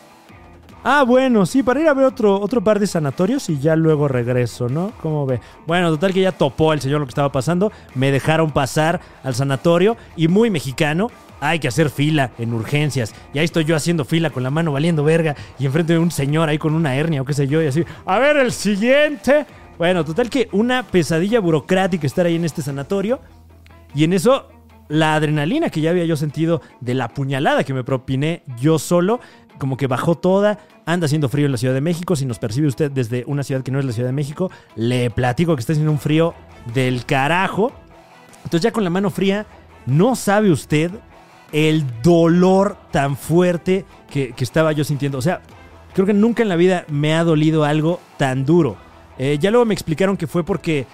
[0.90, 4.08] Ah, bueno, sí, para ir a ver otro, otro par de sanatorios y ya luego
[4.08, 4.94] regreso, ¿no?
[5.02, 5.42] ¿Cómo ve?
[5.66, 7.74] Bueno, total que ya topó el señor lo que estaba pasando.
[7.94, 11.12] Me dejaron pasar al sanatorio y muy mexicano.
[11.42, 13.14] Hay que hacer fila en urgencias.
[13.34, 15.36] Y ahí estoy yo haciendo fila con la mano valiendo verga.
[15.60, 17.62] Y enfrente de un señor ahí con una hernia o qué sé yo.
[17.62, 19.46] Y así, a ver el siguiente.
[19.78, 23.20] Bueno, total que una pesadilla burocrática estar ahí en este sanatorio.
[23.94, 24.48] Y en eso,
[24.88, 29.20] la adrenalina que ya había yo sentido de la puñalada que me propiné yo solo,
[29.58, 30.60] como que bajó toda.
[30.86, 32.16] Anda haciendo frío en la Ciudad de México.
[32.16, 35.10] Si nos percibe usted desde una ciudad que no es la Ciudad de México, le
[35.10, 36.34] platico que está haciendo un frío
[36.74, 37.72] del carajo.
[38.44, 39.46] Entonces ya con la mano fría,
[39.86, 40.92] no sabe usted
[41.52, 45.18] el dolor tan fuerte que, estaba yo sintiendo.
[45.18, 45.42] O sea,
[45.94, 48.78] creo que nunca en la vida me ha dolido algo tan duro.
[49.18, 50.86] Eh, ya luego me explicaron que fue porque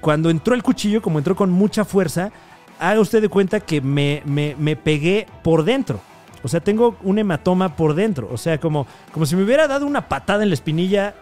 [0.00, 2.30] cuando entró el cuchillo, como entró con mucha fuerza,
[2.78, 6.00] haga usted de cuenta que me- me pegué por dentro.
[6.46, 8.28] O sea, tengo un hematoma por dentro.
[8.32, 11.14] O sea, como, como si me hubiera dado una patada en la espinilla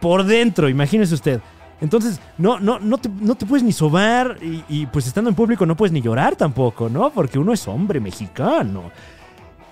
[0.00, 1.40] por dentro, imagínese usted.
[1.80, 5.66] Entonces, no, no, no, te, no te puedes ni sobar y, pues estando en público
[5.66, 7.10] no puedes ni llorar tampoco, ¿no?
[7.10, 8.90] Porque uno es hombre mexicano.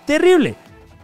[0.07, 0.55] Terrible.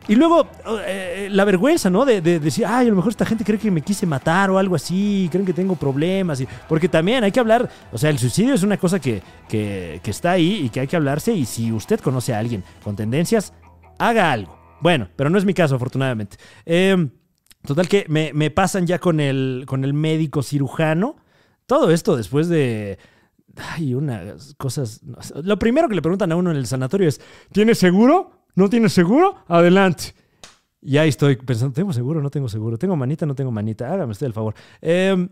[0.09, 0.47] Y luego
[0.87, 2.05] eh, la vergüenza, ¿no?
[2.05, 4.59] De, de decir, ay, a lo mejor esta gente cree que me quise matar o
[4.59, 6.41] algo así, creen que tengo problemas.
[6.41, 10.01] y- porque también hay que hablar, o sea, el suicidio es una cosa que, que
[10.05, 11.33] está ahí y que hay que hablarse.
[11.33, 13.53] Y si usted conoce a alguien con tendencias,
[14.01, 14.59] haga algo.
[14.81, 16.39] Bueno, pero no es mi caso, afortunadamente.
[16.65, 17.09] Eh,
[17.65, 21.17] total que me, me pasan ya con el, con el médico cirujano.
[21.67, 22.99] Todo esto después de...
[23.57, 25.03] Ay, unas cosas...
[25.43, 27.21] Lo primero que le preguntan a uno en el sanatorio es,
[27.53, 28.47] ¿tiene seguro?
[28.55, 29.37] ¿No tiene seguro?
[29.49, 30.15] Adelante.
[30.81, 32.23] Y ahí estoy pensando, ¿tengo seguro?
[32.23, 32.79] No tengo seguro.
[32.79, 33.27] ¿Tengo manita?
[33.27, 33.93] No tengo manita.
[33.93, 34.55] Hágame usted el favor.
[34.81, 35.29] Eh,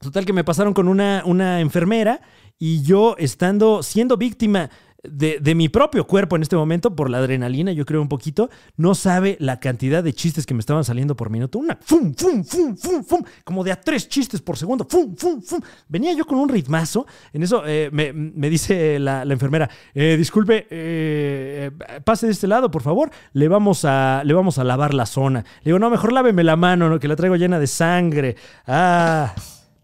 [0.00, 2.20] total que me pasaron con una, una enfermera
[2.58, 4.70] y yo estando, siendo víctima
[5.10, 8.50] de, de mi propio cuerpo en este momento por la adrenalina, yo creo un poquito,
[8.76, 11.58] no sabe la cantidad de chistes que me estaban saliendo por minuto.
[11.58, 15.40] Una, fum, fum, fum, fum, fum, como de a tres chistes por segundo, fum, fum,
[15.42, 15.60] fum.
[15.88, 17.06] Venía yo con un ritmazo.
[17.32, 22.46] En eso eh, me, me dice la, enfermera, "Eh, disculpe, eh, eh, pase de este
[22.46, 25.40] lado, por favor, le vamos, a, le vamos a lavar la zona.
[25.62, 26.98] Le digo, no, mejor láveme la mano, ¿no?
[26.98, 28.36] que la traigo llena de sangre.
[28.66, 29.34] Ah,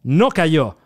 [0.03, 0.77] no cayó.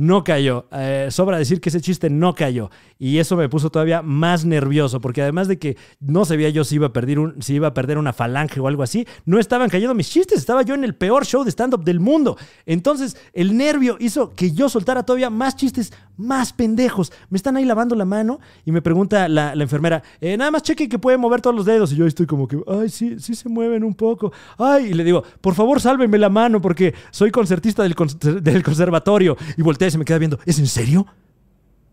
[0.00, 0.66] No cayó.
[0.72, 2.70] Eh, sobra decir que ese chiste no cayó.
[2.98, 6.76] Y eso me puso todavía más nervioso, porque además de que no sabía yo si
[6.76, 9.68] iba a perder, un, si iba a perder una falange o algo así, no estaban
[9.68, 12.38] cayendo mis chistes, estaba yo en el peor show de stand-up del mundo.
[12.64, 17.12] Entonces, el nervio hizo que yo soltara todavía más chistes más pendejos.
[17.30, 20.88] Me están ahí lavando la mano y me pregunta la, enfermera, "Eh, nada más cheque
[20.88, 21.92] que puede mover todos los dedos.
[21.92, 24.32] Y yo estoy como que, ay, sí, sí se mueven un poco.
[24.58, 27.94] Ay, y le digo, por favor, sálvenme la mano porque soy concertista del,
[28.42, 29.36] del conservatorio.
[29.56, 31.06] Y voltea y se me queda viendo, ¿es en serio?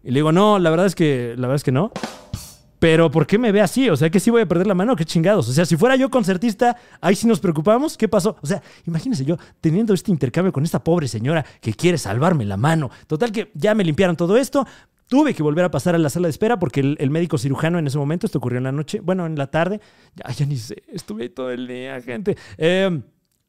[0.04, 1.92] Y le digo, no, la verdad es que, la verdad es que no.
[2.80, 3.90] Pero ¿por qué me ve así?
[3.90, 5.50] O sea, que sí voy a perder la mano, qué chingados.
[5.50, 7.98] O sea, si fuera yo concertista, ahí sí nos preocupamos.
[7.98, 8.38] ¿Qué pasó?
[8.42, 12.58] O sea, imagínense yo teniendo este intercambio con esta pobre señora que quiere salvarme la
[12.58, 12.92] mano.
[13.08, 14.68] Total que ya me limpiaron todo esto.
[15.08, 17.88] Tuve que volver a pasar a la sala de espera porque el, médico cirujano en
[17.88, 19.80] ese momento, esto ocurrió en la noche, bueno, en la tarde,
[20.16, 22.38] ya, ya ni sé, estuve ahí todo el día, gente.
[22.58, 23.02] Eh,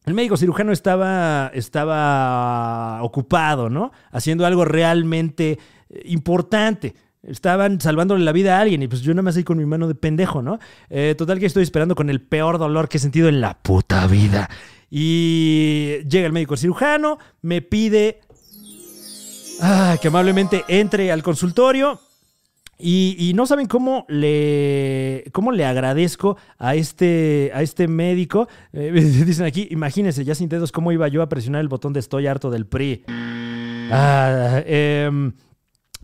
[0.09, 3.93] el médico cirujano estaba, estaba ocupado, ¿no?
[4.11, 5.59] Haciendo algo realmente
[5.91, 6.95] eh, importante.
[7.23, 9.87] Estaban salvándole la vida a alguien y pues yo nada más ahí con mi mano
[9.87, 10.59] de pendejo, ¿no?
[10.89, 14.07] Eh, total que estoy esperando con el peor dolor que he sentido en la puta
[14.07, 14.49] vida.
[14.91, 18.21] Y llega el médico cirujano, me pide
[19.61, 22.01] ah, que amablemente entre al consultorio.
[22.81, 28.49] Y, no saben cómo le, cómo le agradezco a este, a este médico.
[28.73, 28.93] Eh,
[29.27, 32.29] dicen aquí, imagínense, ya sin dedos, cómo iba yo a presionar el botón de estoy
[32.29, 33.05] harto del PRI.
[33.91, 35.33] Ah, em,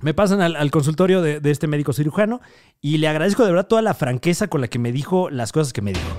[0.01, 2.41] me pasan al, consultorio de, de este médico cirujano
[2.81, 5.73] y le agradezco de verdad toda la franqueza con la que me dijo las cosas
[5.73, 6.17] que me dijo.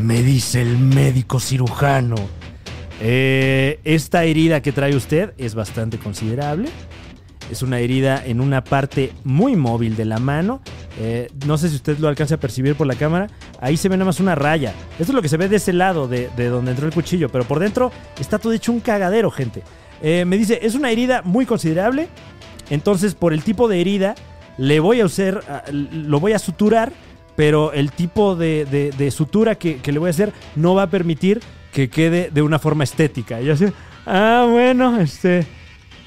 [0.00, 2.16] Me dice el médico cirujano.
[3.00, 6.68] "Eh, esta herida que trae usted es bastante considerable.
[7.50, 10.60] Es una herida en una parte muy móvil de la mano.
[10.98, 13.28] Eh, no sé si usted lo alcanza a percibir por la cámara.
[13.60, 14.74] Ahí se ve nada más una raya.
[14.98, 17.28] Esto es lo que se ve de ese lado, de, de donde entró el cuchillo.
[17.28, 19.62] Pero por dentro está todo hecho un cagadero, gente.
[20.02, 22.08] Eh, me dice, es una herida muy considerable.
[22.70, 24.14] Entonces, por el tipo de herida,
[24.58, 26.92] le voy a usar, ah, lo voy a suturar.
[27.36, 31.40] Pero el tipo de, sutura que, que le voy a hacer no va a permitir
[31.70, 33.42] que quede de una forma estética.
[33.42, 33.66] Y así,
[34.06, 35.46] ah, bueno, este...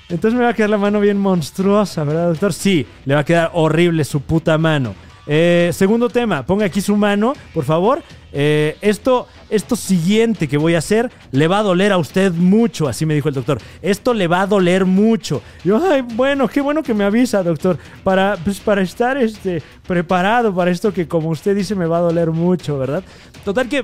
[0.09, 2.51] Entonces me va a quedar la mano bien monstruosa, ¿verdad, doctor?
[2.51, 4.95] Sí, le va a quedar horrible su puta mano.
[5.27, 8.01] Eh, segundo tema, ponga aquí su mano, por favor.
[8.31, 12.87] Eh, esto, esto siguiente que voy a hacer le va a doler a usted mucho,
[12.87, 13.59] así me dijo el doctor.
[13.83, 15.43] Esto le va a doler mucho.
[15.63, 20.53] Yo, ay, bueno, qué bueno que me avisa, doctor, para, pues, para estar este, preparado
[20.55, 23.03] para esto que, como usted dice, me va a doler mucho, ¿verdad?
[23.45, 23.83] Total que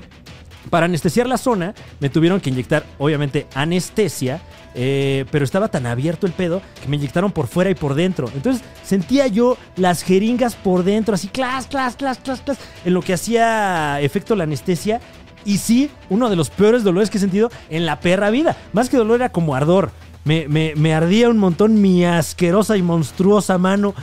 [0.70, 4.40] para anestesiar la zona, me tuvieron que inyectar, obviamente, anestesia,
[4.74, 8.28] eh, pero estaba tan abierto el pedo que me inyectaron por fuera y por dentro.
[8.34, 13.00] Entonces sentía yo las jeringas por dentro, así, clas, clas, clas, clas, clas, en lo
[13.02, 15.00] que hacía efecto la anestesia.
[15.44, 18.56] Y sí, uno de los peores dolores que he sentido en la perra vida.
[18.72, 19.92] Más que dolor era como ardor.
[20.24, 23.94] Me, me- me ardía un montón mi asquerosa y monstruosa mano.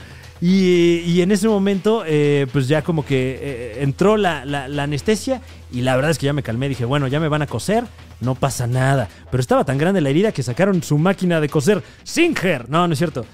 [0.45, 5.41] Y, en ese momento, eh, pues ya como que eh, entró la- la anestesia
[5.73, 6.69] y la verdad es que ya me calmé.
[6.69, 7.83] Dije, bueno, ya me van a coser,
[8.21, 9.09] no pasa nada.
[9.31, 12.69] Pero estaba tan grande la herida que sacaron su máquina de coser Singer.
[12.69, 13.25] No, no es cierto.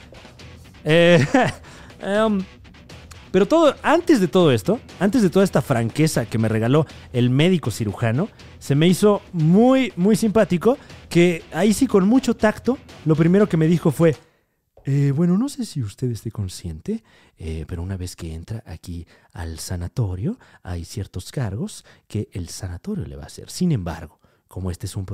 [0.85, 1.23] Eh,
[2.01, 2.41] em,
[3.29, 7.29] pero todo, antes de todo esto, antes de toda esta franqueza que me regaló el
[7.29, 10.77] médico cirujano, se me hizo muy, muy simpático
[11.09, 14.15] que ahí sí con mucho tacto, lo primero que me dijo fue,
[14.85, 17.03] "Eh, bueno, no sé si usted esté consciente,
[17.37, 23.05] eh, pero una vez que entra aquí al sanatorio, hay ciertos cargos que el sanatorio
[23.05, 23.49] le va a hacer.
[23.49, 25.05] Sin embargo, como este es un,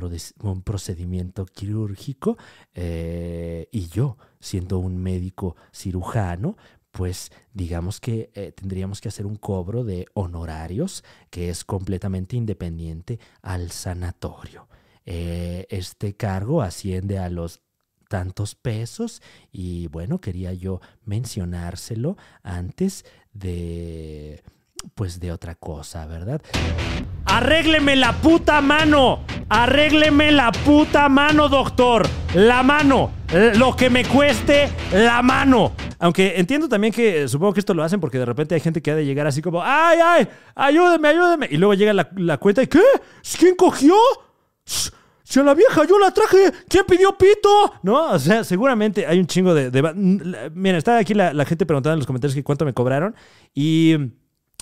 [0.64, 2.38] procedimiento quirúrgico
[2.74, 6.56] eh, y yo, siendo un médico cirujano,
[6.92, 13.72] pues digamos que tendríamos que hacer un cobro de honorarios que es completamente independiente al
[13.72, 14.70] sanatorio.
[15.06, 17.65] Este cargo asciende a los
[18.08, 24.44] tantos pesos y bueno, quería yo mencionárselo antes de
[24.94, 26.42] pues de otra cosa, ¿verdad?
[27.26, 29.22] Arrégleme la puta mano.
[29.50, 32.08] Arrégleme la puta mano, doctor.
[32.36, 33.12] La mano.
[33.34, 35.72] Eh, Lo que me cueste, la mano.
[36.00, 38.82] Aunque entiendo también que eh, supongo que esto lo hacen porque de repente hay gente
[38.82, 41.48] que ha de llegar así como, ay, ay, ayúdeme, ayúdeme.
[41.50, 42.84] Y luego llega la, la cuenta y, ¿qué?
[43.40, 43.96] ¿Quién cogió?
[45.36, 47.74] Si la vieja yo la traje, ¿quién pidió pito?
[47.84, 48.12] ¿No?
[48.12, 49.70] O sea, seguramente hay un chingo de...
[49.70, 53.16] de- Mira, está aquí la, la gente preguntando en los comentarios que cuánto me cobraron.
[53.54, 53.96] Y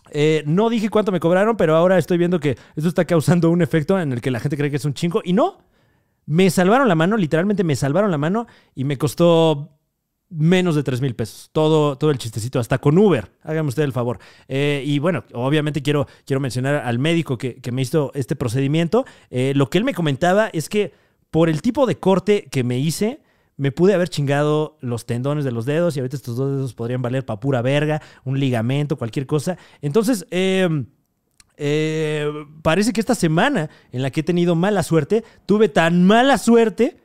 [0.10, 3.62] eh, no dije cuánto me cobraron, pero ahora estoy viendo que esto está causando un
[3.62, 5.22] efecto en el que la gente cree que es un chingo.
[5.24, 5.60] Y no,
[6.26, 9.78] me salvaron la mano, literalmente me salvaron la mano y me costó
[10.36, 11.50] menos de 3 mil pesos.
[11.52, 13.32] Todo, todo el chistecito, hasta con Uber.
[13.44, 14.20] Hágame usted el favor.
[14.48, 19.06] Eh, y bueno, obviamente quiero, quiero mencionar al médico que, que me hizo este procedimiento.
[19.30, 20.94] Eh, lo que él me comentaba es que
[21.32, 23.22] por el tipo de corte que me hice,
[23.58, 27.02] me pude haber chingado los tendones de los dedos y ahorita estos dos dedos podrían
[27.02, 29.58] valer para pura verga, un ligamento, cualquier cosa.
[29.82, 30.68] Entonces, eh,
[32.64, 37.03] parece que esta semana en la que he tenido mala suerte, tuve tan mala suerte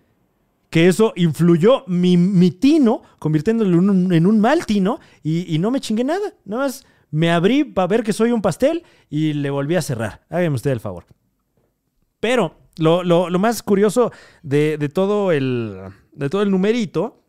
[0.71, 6.05] que eso influyó mi, mi tino, convirtiéndolo en un, mal tino, y, no me chingué
[6.05, 6.35] nada.
[6.45, 10.27] Nada más me abrí para ver que soy un pastel y le volví a cerrar.
[10.29, 11.07] Hágame usted el favor.
[12.21, 14.13] Pero lo, más curioso
[14.43, 15.79] de, de todo el,
[16.13, 17.23] de todo el numerito,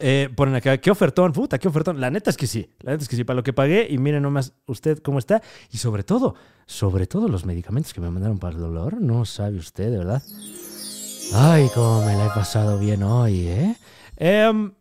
[0.00, 2.00] eh, ponen acá, qué ofertón, puta, qué ofertón.
[2.00, 3.98] La neta es que sí, la neta es que sí, para lo que pagué y
[3.98, 5.42] miren nomás usted cómo está.
[5.70, 6.34] Y sobre todo,
[6.66, 10.22] sobre todo los medicamentos que me mandaron para el dolor, no sabe usted, de verdad.
[11.34, 13.76] Ay, cómo me la he pasado bien hoy, ¿eh?
[14.16, 14.72] Em,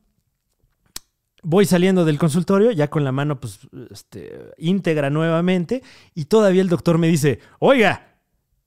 [1.43, 3.59] voy saliendo del consultorio, ya con la mano pues,
[3.91, 5.83] este, íntegra nuevamente,
[6.15, 8.15] y todavía el doctor me dice, oiga,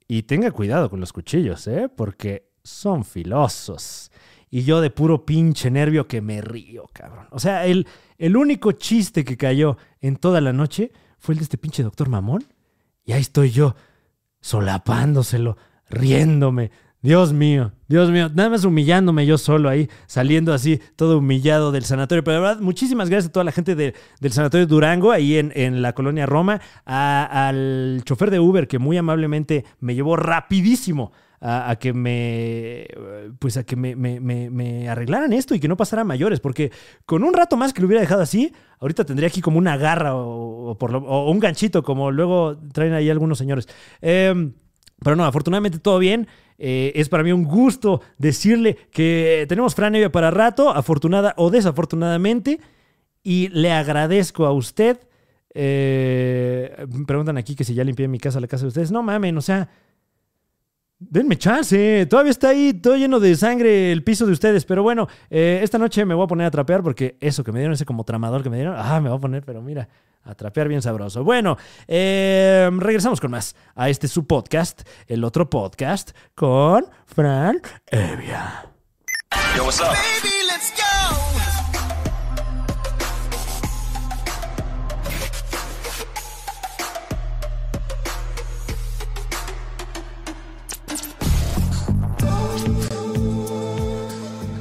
[0.07, 1.89] y tenga cuidado con los cuchillos, ¿eh?
[1.89, 4.11] Porque son filosos.
[4.51, 7.29] Y yo de puro pinche nervio que me río, cabrón.
[7.31, 7.87] O sea, el,
[8.19, 12.09] el único chiste que cayó en toda la noche fue el de este pinche doctor
[12.09, 12.45] mamón.
[13.05, 13.75] Y ahí estoy yo,
[14.41, 15.57] solapándoselo,
[15.89, 16.73] riéndome.
[17.03, 21.85] Dios mío, Dios mío, nada más humillándome yo solo ahí, saliendo así, todo humillado del
[21.87, 22.23] sanatorio.
[22.23, 25.51] Pero de verdad, muchísimas gracias a toda la gente de- del sanatorio Durango, ahí en,
[25.55, 31.75] en la colonia Roma, al chofer de Uber que muy amablemente me llevó rapidísimo a,
[31.81, 32.87] que me
[33.39, 36.71] pues a que me, me- arreglaran esto y que no pasara mayores, porque
[37.07, 40.15] con un rato más que lo hubiera dejado así, ahorita tendría aquí como una garra
[40.17, 43.69] o, por lo- un ganchito, como luego traen ahí algunos señores.
[44.03, 44.53] Em,
[45.03, 46.29] pero no, afortunadamente todo bien.
[46.63, 51.51] Eh, es para mí un gusto decirle que tenemos Fran Evia para rato, afortunada o
[51.51, 52.61] desafortunadamente.
[53.23, 54.99] Y le agradezco a usted.
[55.55, 58.93] eh, preguntan aquí que si ya limpié mi casa, la casa de ustedes.
[58.93, 59.69] No mamen, o sea,
[60.99, 62.07] denme chance.
[62.07, 64.65] Todavía está ahí, todo lleno de sangre el piso de ustedes.
[64.65, 67.59] Pero bueno, eh, esta noche me voy a poner a trapear porque eso que me
[67.61, 69.89] dieron, ese como tramador que me dieron, ah, me voy a poner, pero mira,
[70.25, 71.25] a trapear bien sabroso.
[71.25, 71.57] Bueno,
[71.89, 78.67] eh, regresamos con más a este su podcast, el otro podcast con Fran Evia.
[79.57, 79.89] Yo, what's up?
[79.89, 81.31] Baby, let's go.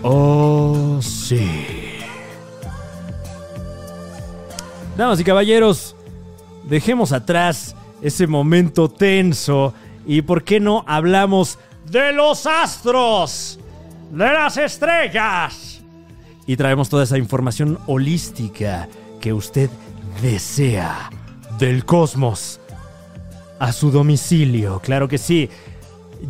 [0.01, 1.68] Oh, sí.
[4.99, 5.95] Damas y caballeros,
[6.65, 9.73] dejemos atrás ese momento tenso
[10.05, 11.57] y, ¿por qué no hablamos
[11.89, 13.61] de los astros,
[14.11, 15.81] de las estrellas?
[16.45, 18.89] Y traemos toda esa información holística
[19.21, 19.69] que usted
[20.21, 21.09] desea
[21.59, 22.59] del cosmos
[23.57, 25.49] a su domicilio, claro que sí.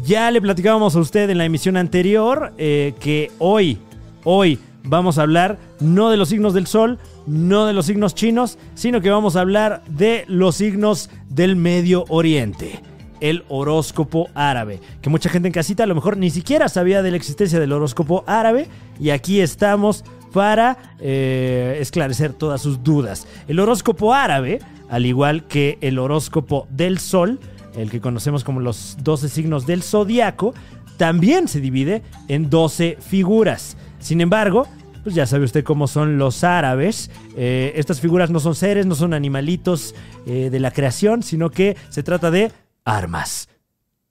[0.03, 3.79] Ya le platicábamos a usted en la emisión anterior eh, que hoy,
[4.23, 8.57] hoy vamos a hablar no de los signos del sol, no de los signos chinos,
[8.75, 12.81] sino que vamos a hablar de los signos del Medio Oriente.
[13.19, 14.79] El horóscopo árabe.
[15.01, 17.73] Que mucha gente en casita a lo mejor ni siquiera sabía de la existencia del
[17.73, 18.67] horóscopo árabe.
[18.99, 23.27] Y aquí estamos para eh, esclarecer todas sus dudas.
[23.47, 24.59] El horóscopo árabe,
[24.89, 27.39] al igual que el horóscopo del sol,
[27.75, 30.53] el que conocemos como los 12 signos del zodiaco,
[30.97, 33.77] también se divide en 12 figuras.
[33.99, 34.67] Sin embargo,
[35.03, 37.09] pues ya sabe usted cómo son los árabes.
[37.35, 39.95] Eh, estas figuras no son seres, no son animalitos
[40.25, 42.51] eh, de la creación, sino que se trata de
[42.85, 43.49] armas.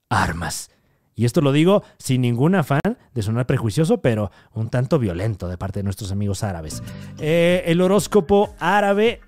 [0.08, 0.70] Armas.
[1.14, 2.80] Y esto lo digo sin ningún afán
[3.12, 6.82] de sonar prejuicioso, pero un tanto violento de parte de nuestros amigos árabes.
[7.18, 9.20] Eh, el horóscopo árabe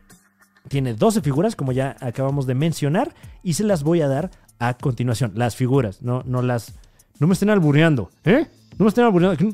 [0.69, 4.31] tiene 12 figuras, como ya acabamos de mencionar, y se las voy a dar
[4.61, 5.33] a continuación.
[5.35, 6.75] Las figuras, no, no las.
[7.19, 8.47] No me estén albureando, ¿eh?
[8.79, 9.53] No me estén albureando.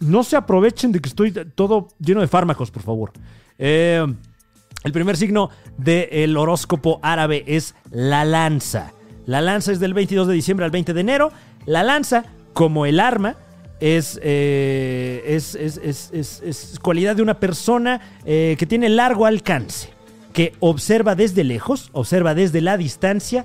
[0.00, 3.12] No, se aprovechen de que estoy todo lleno de fármacos, por favor.
[3.58, 4.04] Eh,
[4.84, 8.92] el primer signo del horóscopo árabe es la lanza.
[9.26, 11.32] La lanza es del 22 de diciembre al 20 de enero.
[11.66, 13.36] La lanza, como el arma,
[13.80, 16.10] es, eh, es- es-
[16.42, 19.90] es cualidad de una persona eh, que tiene largo alcance,
[20.32, 23.44] que observa desde lejos, observa desde la distancia,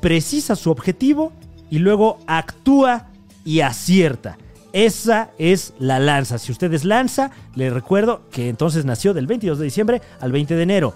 [0.00, 1.32] precisa su objetivo
[1.70, 3.08] y luego actúa
[3.44, 4.38] y acierta.
[4.72, 6.38] Esa es la lanza.
[6.38, 10.54] Si usted es lanza, le recuerdo que entonces nació del 22 de diciembre al 20
[10.54, 10.94] de enero.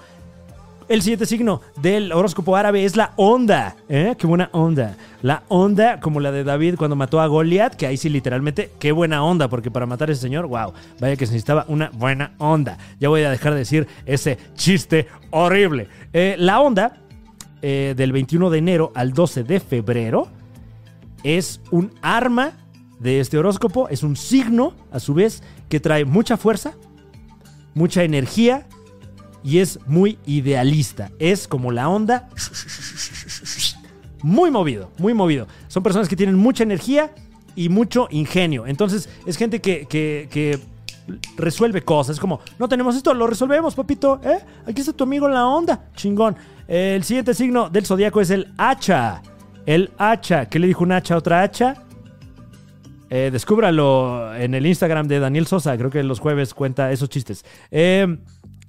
[0.88, 3.76] El siguiente signo del horóscopo árabe es la onda.
[3.88, 4.14] ¿eh?
[4.18, 4.96] Qué buena onda.
[5.22, 8.92] La onda, como la de David cuando mató a Goliat, que ahí sí literalmente, qué
[8.92, 12.32] buena onda, porque para matar a ese señor, wow, vaya que se necesitaba una buena
[12.36, 12.76] onda.
[13.00, 15.88] Ya voy a dejar de decir ese chiste horrible.
[16.12, 17.00] Eh, la onda,
[17.62, 20.28] eh, del 21 de enero al 12 de febrero,
[21.22, 22.52] es un arma
[23.02, 26.74] de este horóscopo es un signo, a su vez, que trae mucha fuerza,
[27.74, 28.66] mucha energía
[29.42, 31.10] y es muy idealista.
[31.18, 32.28] Es como la onda.
[34.22, 35.48] Muy movido, muy movido.
[35.68, 37.12] Son personas que tienen mucha energía
[37.56, 38.66] y mucho ingenio.
[38.66, 40.60] Entonces es gente que, que- que
[41.36, 42.14] resuelve cosas.
[42.16, 44.20] Es como, no tenemos esto, lo resolvemos, papito.
[44.22, 44.38] ¿eh?
[44.66, 45.88] Aquí está tu amigo la onda.
[45.96, 46.36] Chingón.
[46.68, 49.22] El siguiente signo del zodiaco es el hacha.
[49.66, 50.46] El hacha.
[50.48, 51.81] ¿Qué le dijo un hacha a otra hacha?
[53.14, 55.76] Eh, descúbralo en el Instagram de Daniel Sosa.
[55.76, 57.44] Creo que los jueves cuenta esos chistes.
[57.70, 58.16] Eh,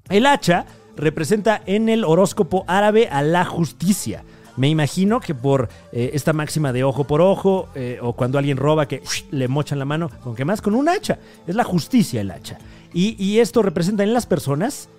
[0.10, 0.66] el hacha
[0.98, 4.26] representa en el horóscopo árabe a la justicia.
[4.58, 7.70] Me imagino que por eh, esta máxima de ojo por ojo,
[8.02, 10.62] o cuando alguien roba que le mochan la mano, ¿con qué más?
[10.62, 11.20] Con un hacha.
[11.48, 12.58] Es la justicia el hacha.
[12.94, 14.90] Y, esto representa en las personas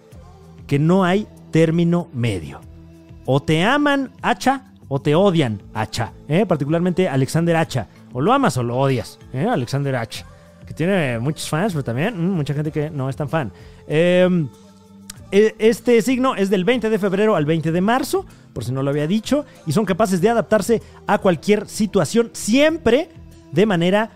[0.67, 2.63] que no hay término medio.
[3.27, 6.15] O te aman, hacha, o te odian, hacha.
[6.49, 7.89] Particularmente Alexander Hacha.
[8.15, 9.47] O lo amas o lo odias, ¿eh?
[9.47, 10.25] Alexander Hacha.
[10.67, 13.53] Que tiene muchos fans, pero también mm, mucha gente que no es tan fan.
[13.89, 14.47] Eh,
[15.33, 18.85] e- este signo es del 20 de febrero al 20 de marzo, por si no
[18.85, 23.09] lo había dicho, y son capaces de adaptarse a cualquier situación siempre
[23.51, 24.11] de manera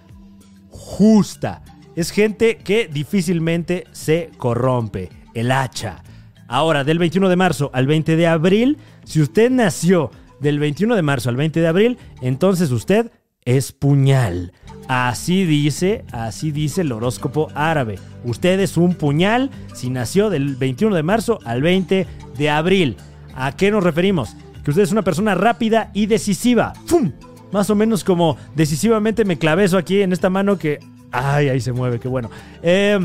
[0.70, 1.62] justa.
[1.96, 5.11] Es gente que difícilmente se corrompe.
[5.34, 6.05] El hacha.
[6.46, 11.03] Ahora, del 21 de marzo al 20 de abril, si usted nació del 21 de
[11.03, 13.11] marzo al 20 de abril, entonces usted
[13.49, 14.53] es puñal.
[14.88, 17.99] Así dice, así dice el horóscopo árabe.
[18.24, 22.96] Usted es un puñal si nació del 21 de marzo al 20 de abril.
[23.34, 24.36] ¿A qué nos referimos?
[24.62, 26.74] Que usted es una persona rápida y decisiva.
[26.84, 27.12] ¡Fum!
[27.51, 30.78] Más o menos como decisivamente me clavé eso aquí en esta mano que...
[31.11, 31.99] ¡Ay, ahí se mueve!
[31.99, 32.28] ¡Qué bueno!
[32.62, 32.99] Eh,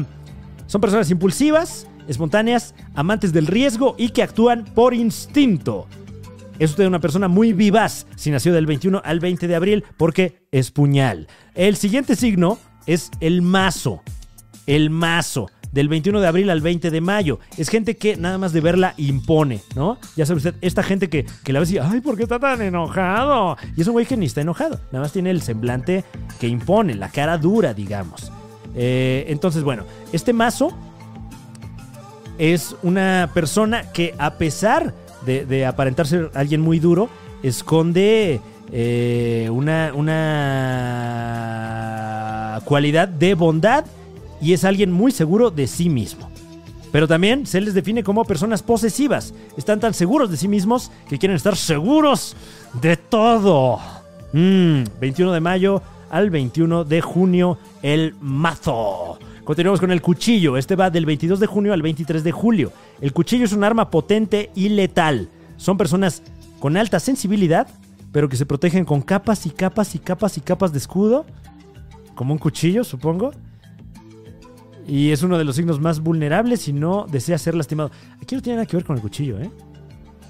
[0.67, 5.87] son personas impulsivas, espontáneas, amantes del riesgo y que actúan por instinto.
[6.63, 10.45] Es usted una persona muy vivaz si nació del 21 al 20 de abril porque
[10.49, 11.27] es puñal.
[11.55, 14.01] El siguiente signo es el mazo.
[14.65, 15.51] El mazo.
[15.73, 17.39] Del 21 de abril al 20 de mayo.
[17.57, 19.97] Es gente que nada más de verla impone, ¿no?
[20.15, 22.61] Ya sabe usted, esta gente que, que la ve así, ay, ¿por qué está tan
[22.61, 23.57] enojado?
[23.75, 24.79] Y es un güey que ni está enojado.
[24.93, 26.05] Nada más tiene el semblante
[26.39, 28.31] que impone, la cara dura, digamos.
[28.73, 29.83] Eh, entonces, bueno,
[30.13, 30.71] este mazo
[32.37, 34.93] es una persona que a pesar
[35.25, 35.65] de, de
[36.33, 37.09] alguien muy duro,
[37.43, 41.43] esconde eh, una, una
[42.65, 43.85] cualidad de bondad
[44.41, 46.31] y es alguien muy seguro de sí mismo.
[46.91, 49.33] Pero también se les define como personas posesivas.
[49.57, 52.35] Están tan seguros de sí mismos que quieren estar seguros
[52.81, 53.79] de todo.
[54.31, 59.17] Mm, 21 de mayo al 21 de junio, el mazo.
[59.43, 60.55] Continuamos con el cuchillo.
[60.55, 62.71] Este va del 22 de junio al 23 de julio.
[63.03, 65.27] El cuchillo es un arma potente y letal.
[65.57, 66.23] Son personas
[66.61, 67.67] con alta sensibilidad,
[68.13, 71.25] pero que se protegen con capas y capas y capas y capas de escudo.
[72.15, 73.31] Como un cuchillo, supongo.
[74.87, 77.91] Y es uno de los signos más vulnerables y no desea ser lastimado.
[78.21, 79.51] Aquí no tiene nada que ver con el cuchillo, ¿eh?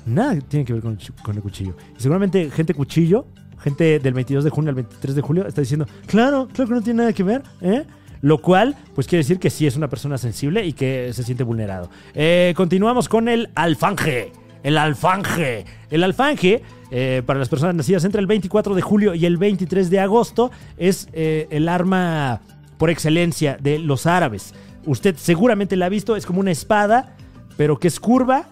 [0.07, 1.76] Nada tiene que ver con el, chu- con el cuchillo.
[1.95, 3.28] Y seguramente gente cuchillo,
[3.59, 6.82] gente del 22 de junio al 23 de julio, está diciendo, claro, claro que no
[6.82, 7.86] tiene nada que ver, ¿eh?
[8.24, 11.43] Lo cual, pues quiere decir que sí es una persona sensible y que se siente
[11.43, 11.89] vulnerado.
[12.15, 14.32] Eh, continuamos con el alfanje.
[14.63, 15.65] El alfanje.
[15.91, 19.89] El alfanje, eh, para las personas nacidas entre el 24 de julio y el 23
[19.89, 22.39] de agosto, es eh, el arma
[22.78, 24.53] por excelencia de los árabes.
[24.86, 27.17] Usted seguramente la ha visto, es como una espada,
[27.57, 28.45] pero que es curva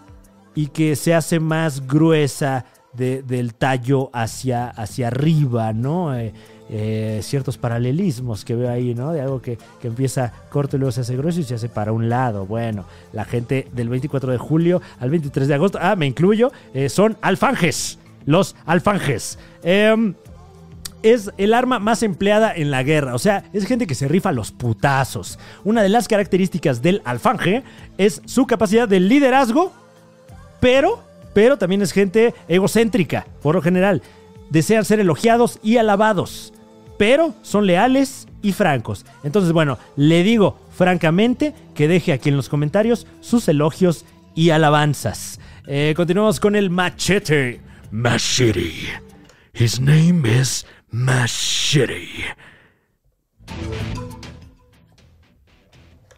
[0.53, 6.13] y que se hace más gruesa de- del tallo hacia, hacia arriba, ¿no?
[6.13, 6.34] Eh,
[6.74, 9.11] eh, ciertos paralelismos que veo ahí, ¿no?
[9.11, 11.91] De algo que, que empieza corto y luego se hace grueso y se hace para
[11.91, 12.45] un lado.
[12.45, 16.88] Bueno, la gente del 24 de julio al 23 de agosto, ah, me incluyo, eh,
[16.88, 17.99] son alfanjes.
[18.26, 19.38] Los alfanjes.
[19.63, 20.13] Em,
[21.03, 23.15] es el arma más empleada en la guerra.
[23.15, 25.39] O sea, es gente que se rifa los putazos.
[25.65, 27.63] Una de las características del alfanje
[27.97, 29.74] es su capacidad de liderazgo,
[30.59, 31.03] pero,
[31.34, 34.01] pero también es gente egocéntrica, por lo general.
[34.49, 36.53] Desean ser elogiados y alabados,
[37.02, 39.08] pero son leales y francos.
[39.24, 45.39] Entonces, bueno, le digo francamente que deje aquí en los comentarios sus elogios y alabanzas.
[45.66, 47.60] Eh, continuamos con el machete.
[47.89, 48.72] Machete.
[49.52, 52.08] His name is Machete.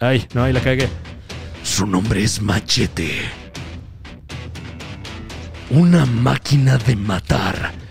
[0.01, 0.89] Ay, no, ahí la cagué.
[1.63, 3.21] Su nombre es Machete.
[5.69, 7.82] Una máquina de matar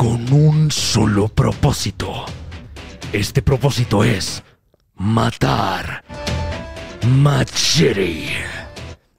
[0.00, 2.24] con un solo propósito.
[3.12, 4.42] Este propósito es
[4.94, 6.02] matar.
[7.06, 8.24] Machete.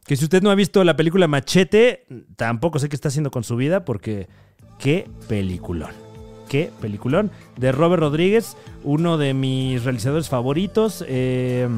[0.04, 3.44] Que si usted no ha visto la película Machete, tampoco sé qué está haciendo con
[3.44, 4.28] su vida porque
[4.80, 5.92] qué peliculón.
[6.50, 7.30] qué peliculón.
[7.58, 11.06] De Robert Rodríguez, uno de mis realizadores favoritos.
[11.08, 11.70] eh,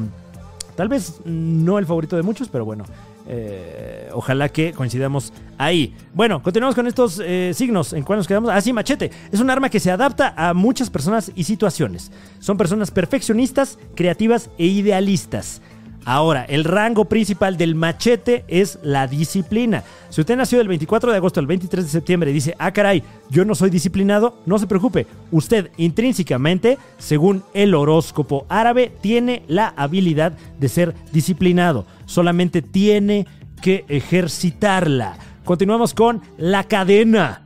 [0.76, 2.84] tal vez no el favorito de muchos, pero bueno.
[3.26, 5.94] Eh, ojalá que coincidamos ahí.
[6.12, 7.92] Bueno, continuamos con estos eh, signos.
[7.92, 8.50] ¿En cuál nos quedamos?
[8.50, 9.10] Ah, sí, machete.
[9.32, 12.12] Es un arma que se adapta a muchas personas y situaciones.
[12.38, 15.62] Son personas perfeccionistas, creativas e idealistas.
[16.04, 19.84] Ahora, el rango principal del machete es la disciplina.
[20.10, 23.02] Si usted nació del 24 de agosto al 23 de septiembre y dice, ah, caray,
[23.30, 25.06] yo no soy disciplinado, no se preocupe.
[25.30, 31.86] Usted intrínsecamente, según el horóscopo árabe, tiene la habilidad de ser disciplinado.
[32.04, 33.26] Solamente tiene
[33.62, 35.16] que ejercitarla.
[35.44, 37.43] Continuamos con la cadena.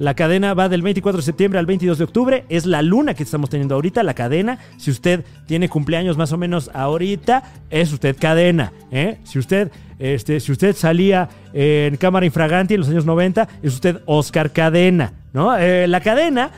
[0.00, 2.44] La cadena va del 24 de septiembre al 22 de octubre.
[2.48, 4.58] Es la luna que estamos teniendo ahorita, la cadena.
[4.78, 8.72] Si usted tiene cumpleaños más o menos ahorita, es usted cadena.
[8.90, 9.18] ¿eh?
[9.24, 14.00] Si, usted, este, si usted salía en cámara infragante en los años 90, es usted
[14.06, 15.12] Oscar Cadena.
[15.34, 15.54] ¿no?
[15.58, 16.50] Eh, la cadena,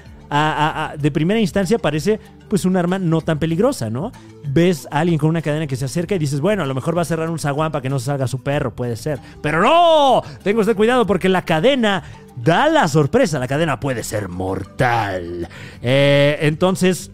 [0.98, 4.12] de primera instancia, parece pues un arma no tan peligrosa, ¿no?
[4.46, 6.96] Ves a alguien con una cadena que se acerca y dices, bueno, a lo mejor
[6.96, 9.18] va a cerrar un zaguán para que no salga su perro, puede ser.
[9.42, 12.02] Pero no, tengo usted cuidado porque la cadena
[12.36, 15.48] da la sorpresa, la cadena puede ser mortal.
[15.82, 17.10] Eh, entonces,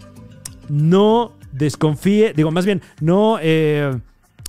[0.69, 3.99] no desconfíe, digo, más bien, no eh,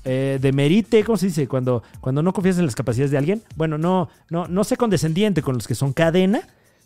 [0.05, 1.47] eh, demerite, ¿cómo se dice?
[1.47, 3.43] Cuando, cuando no confías en las capacidades de alguien.
[3.55, 6.41] Bueno, no, no, no sé condescendiente con los que son cadena,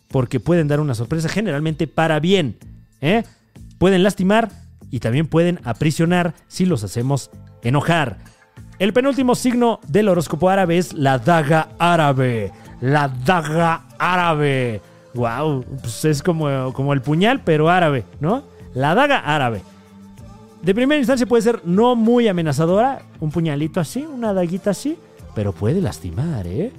[0.08, 2.56] porque pueden dar una sorpresa generalmente para bien.
[3.00, 3.24] ¿eh?
[3.78, 4.50] Pueden lastimar
[4.90, 7.30] y también pueden aprisionar si los hacemos
[7.62, 8.18] enojar.
[8.78, 12.52] El penúltimo signo del horóscopo árabe es la daga árabe.
[12.84, 14.82] La daga árabe.
[15.14, 18.44] Wow, pues es como, como el puñal, pero árabe, ¿no?
[18.74, 19.62] La daga árabe.
[20.60, 24.98] De primera instancia puede ser no muy amenazadora, un puñalito así, una daguita así,
[25.34, 26.72] pero puede lastimar, ¿eh?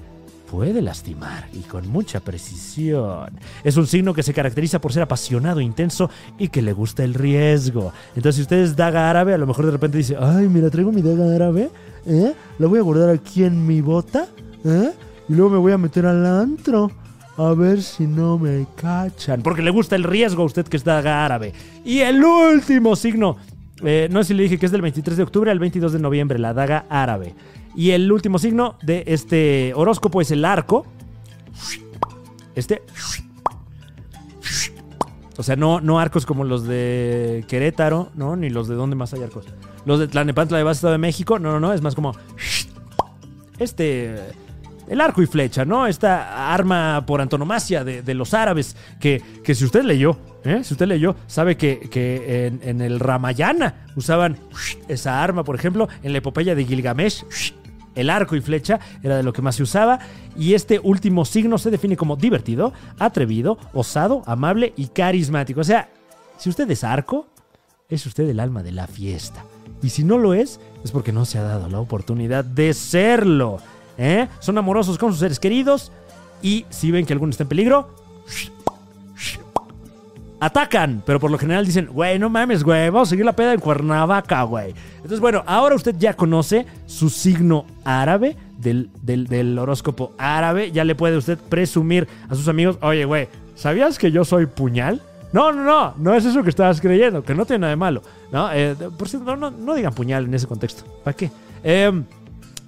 [0.51, 3.31] Puede lastimar y con mucha precisión.
[3.63, 7.15] Es un signo que se caracteriza por ser apasionado, intenso y que le gusta el
[7.15, 7.93] riesgo.
[8.15, 10.91] Entonces, si usted es daga árabe, a lo mejor de repente dice, ay, mira, traigo
[10.91, 11.71] mi daga árabe,
[12.05, 12.35] ¿eh?
[12.59, 14.27] La voy a guardar aquí en mi bota,
[14.63, 14.91] ¿eh?
[15.27, 16.91] Y luego me voy a meter al antro.
[17.37, 19.41] A ver si no me cachan.
[19.41, 21.53] Porque le gusta el riesgo a usted que es daga árabe.
[21.83, 23.37] Y el último signo.
[23.83, 25.99] eh, no sé si le dije que es del 23 de octubre al 22 de
[25.99, 27.33] noviembre, la daga árabe.
[27.75, 30.85] Y el último signo de este horóscopo es el arco.
[32.55, 32.81] Este.
[35.37, 38.37] O sea, no, no arcos como los de Querétaro, ¿no?
[38.37, 39.45] Ni los de donde más hay arcos.
[39.83, 41.73] Los de Tlanepantla de Base Estado de México, no, no, no.
[41.73, 42.15] Es más como.
[43.59, 44.15] Este.
[44.87, 45.87] El arco y flecha, ¿no?
[45.87, 48.75] Esta arma por antonomasia de, los árabes.
[48.99, 50.63] Que, que si usted leyó, ¿eh?
[50.63, 54.37] Si usted leyó, sabe que, que en, en el Ramayana usaban
[54.87, 57.23] esa arma, por ejemplo, en la epopeya de Gilgamesh.
[57.95, 59.99] El arco y flecha era de lo que más se usaba
[60.37, 65.61] y este último signo se define como divertido, atrevido, osado, amable y carismático.
[65.61, 65.89] O sea,
[66.37, 67.27] si usted es arco,
[67.89, 69.45] es usted el alma de la fiesta.
[69.81, 73.59] Y si no lo es, es porque no se ha dado la oportunidad de serlo.
[73.97, 74.27] ¿Eh?
[74.39, 75.91] Son amorosos con sus seres queridos
[76.41, 77.89] y si ven que alguno está en peligro,
[80.39, 83.53] atacan, pero por lo general dicen, güey, no mames, güey, vamos a seguir la peda
[83.53, 84.73] en Cuernavaca, güey.
[84.97, 90.71] Entonces, bueno, ahora usted ya conoce su signo árabe del, del- horóscopo árabe.
[90.71, 95.01] Ya le puede usted presumir a sus amigos, oye, güey, ¿sabías que yo soy puñal?
[95.31, 98.01] No, no, no, no es eso que estabas creyendo, que no tiene nada de malo.
[98.31, 98.51] ¿no?
[98.53, 100.83] Eh, por cierto, no, no, no digan puñal en ese contexto.
[101.03, 101.31] ¿Para qué?
[101.63, 102.03] Em,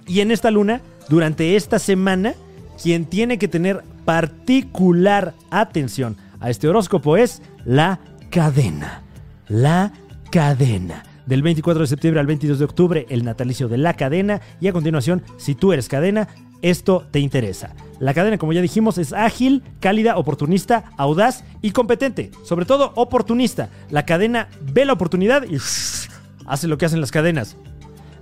[0.06, 2.34] y en esta luna, durante esta semana,
[2.82, 8.00] quien tiene que tener particular atención a este horóscopo es la
[8.30, 9.02] cadena.
[9.48, 9.92] La
[10.30, 11.04] cadena.
[11.26, 14.40] Del 24 de septiembre al 22 de octubre, el natalicio de la cadena.
[14.60, 16.28] Y a continuación, si tú eres cadena,
[16.62, 17.74] esto te interesa.
[17.98, 22.30] La cadena, como ya dijimos, es ágil, cálida, oportunista, audaz y competente.
[22.44, 23.68] Sobre todo, oportunista.
[23.90, 25.56] La cadena ve la oportunidad y
[26.46, 27.56] hace lo que hacen las cadenas.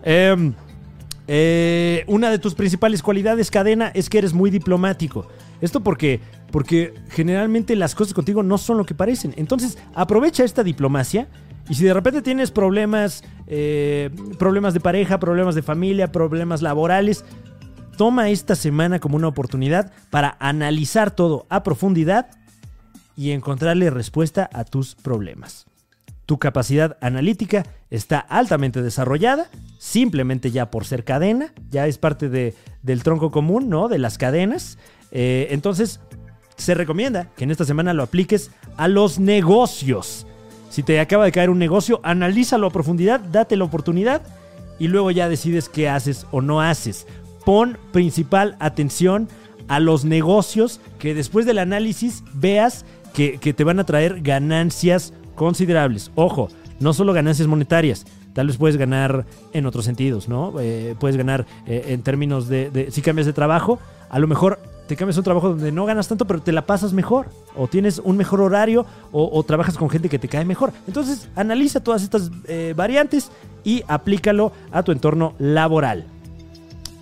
[0.02, 0.54] Em,
[1.28, 5.26] eh, una de tus principales cualidades, cadena, es que eres muy diplomático.
[5.60, 6.20] Esto porque,
[6.52, 9.34] porque generalmente las cosas contigo no son lo que parecen.
[9.36, 11.28] Entonces, aprovecha esta diplomacia.
[11.68, 17.24] Y si de repente tienes problemas, eh, problemas de pareja, problemas de familia, problemas laborales,
[17.96, 22.28] toma esta semana como una oportunidad para analizar todo a profundidad
[23.16, 25.66] y encontrarle respuesta a tus problemas.
[26.26, 29.46] Tu capacidad analítica está altamente desarrollada,
[29.78, 33.88] simplemente ya por ser cadena, ya es parte de- del tronco común, ¿no?
[33.88, 34.76] De las cadenas.
[35.12, 36.00] Eh, entonces,
[36.56, 40.26] se recomienda que en esta semana lo apliques a los negocios.
[40.68, 44.22] Si te acaba de caer un negocio, analízalo a profundidad, date la oportunidad
[44.78, 47.06] y luego ya decides qué haces o no haces.
[47.44, 49.28] Pon principal atención
[49.68, 55.12] a los negocios que después del análisis veas que, que te van a traer ganancias
[55.36, 56.10] considerables.
[56.16, 56.48] Ojo,
[56.80, 58.04] no solo ganancias monetarias.
[58.32, 60.52] Tal vez puedes ganar en otros sentidos, ¿no?
[60.60, 63.78] Eh, puedes ganar eh, en términos de, si cambias de trabajo,
[64.10, 66.92] a lo mejor te cambias un trabajo donde no ganas tanto, pero te la pasas
[66.92, 67.28] mejor.
[67.56, 70.72] O tienes un mejor horario, o, o trabajas con gente que te cae mejor.
[70.86, 73.30] Entonces, analiza todas estas eh, variantes
[73.64, 76.04] y aplícalo a tu entorno laboral.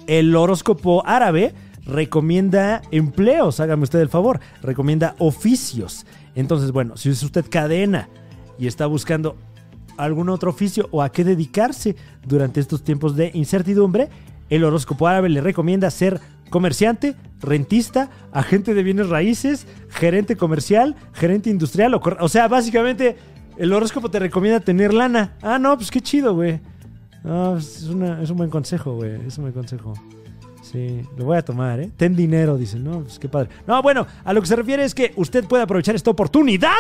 [0.07, 1.53] El horóscopo árabe
[1.85, 6.07] recomienda empleos, hágame usted el favor, recomienda oficios.
[6.35, 8.09] Entonces, bueno, si es usted cadena
[8.59, 9.37] y está buscando
[9.97, 11.97] algún otro oficio o a qué dedicarse
[12.27, 14.09] durante estos tiempos de incertidumbre,
[14.51, 21.51] el horóscopo árabe le recomienda ser comerciante, rentista, agente de bienes raíces, gerente comercial, gerente
[21.51, 23.17] industrial, o, sea, básicamente
[23.57, 25.37] el horóscopo te recomienda tener lana.
[25.43, 26.61] Ah, no, pues qué chido, güey.
[27.23, 27.91] Pues, es,
[28.23, 29.27] es un buen consejo, güey.
[29.27, 29.95] Es un buen consejo.
[30.63, 31.91] Sí, lo voy a tomar, ¿eh?
[31.97, 32.85] Ten dinero, dicen.
[32.85, 33.51] No, pues qué padre.
[33.67, 36.73] No, bueno, a lo que se refiere es que usted puede aprovechar esta oportunidad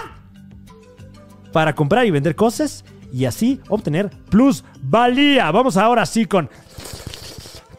[1.54, 5.52] para comprar y vender cosas y así obtener plusvalía.
[5.52, 6.50] Vamos ahora sí con,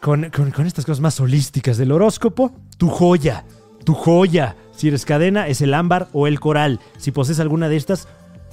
[0.00, 2.52] con, con, estas cosas más holísticas del horóscopo.
[2.78, 3.44] Tu joya,
[3.84, 4.56] tu joya.
[4.74, 6.80] Si eres cadena, es el ámbar o el coral.
[6.96, 8.08] Si posees alguna de estas,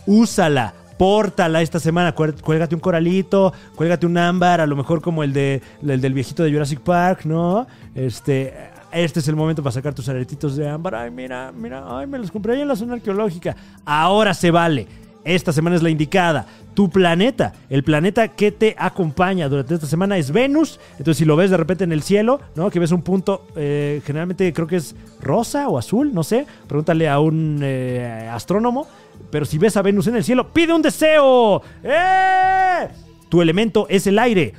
[0.06, 0.74] úsala.
[0.98, 5.62] Pórtala esta semana, cuélgate un coralito, cuélgate un ámbar, a lo mejor como el, de,
[5.82, 7.66] el del viejito de Jurassic Park, ¿no?
[7.96, 8.54] Este,
[8.92, 10.96] este es el momento para sacar tus aretitos de ámbar.
[10.96, 13.56] Ay, mira, mira, ay, me los compré ahí en la zona arqueológica.
[13.86, 15.03] Ahora se vale.
[15.26, 16.46] Esta semana es la indicada.
[16.74, 20.80] Tu planeta, el planeta que te acompaña durante esta semana es Venus.
[20.92, 22.70] Entonces, si lo ves de repente en el cielo, ¿no?
[22.70, 26.46] Que ves un punto, eh, generalmente creo que es rosa o azul, no sé.
[26.68, 28.88] Pregúntale a un eh, astrónomo.
[29.30, 31.62] Pero si ves a Venus en el cielo, pide un deseo.
[31.84, 32.88] ¡Eh!
[33.30, 34.54] Tu elemento es el aire.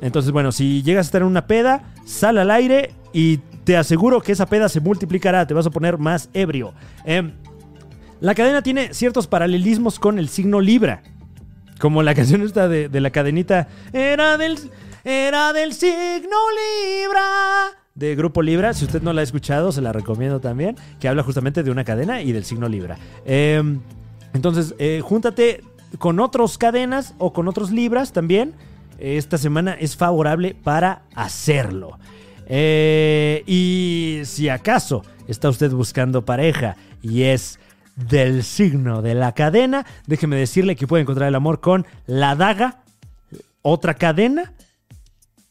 [0.00, 3.38] Entonces, bueno, si llegas a estar en una peda, sal al aire y
[3.68, 6.72] te aseguro que esa peda se multiplicará, te vas a poner más ebrio.
[7.04, 7.34] Em,
[8.18, 11.02] la cadena tiene ciertos paralelismos con el signo Libra.
[11.78, 13.68] Como la canción esta de, la cadenita.
[13.92, 14.58] Era del,
[15.04, 16.38] era del signo
[17.02, 17.20] Libra.
[17.94, 18.72] De Grupo Libra.
[18.72, 20.76] Si usted no la ha escuchado, se la recomiendo también.
[20.98, 22.96] Que habla justamente de una cadena y del signo Libra.
[23.26, 23.80] Em,
[24.32, 25.62] entonces, eh, júntate
[25.98, 28.54] con otros cadenas o con otros Libras también.
[28.98, 31.98] Esta semana es favorable para hacerlo.
[32.48, 37.58] Eh, y si acaso está usted buscando pareja y es
[37.94, 42.82] del signo de la cadena, déjeme decirle que puede encontrar el amor con la daga,
[43.62, 44.52] otra cadena,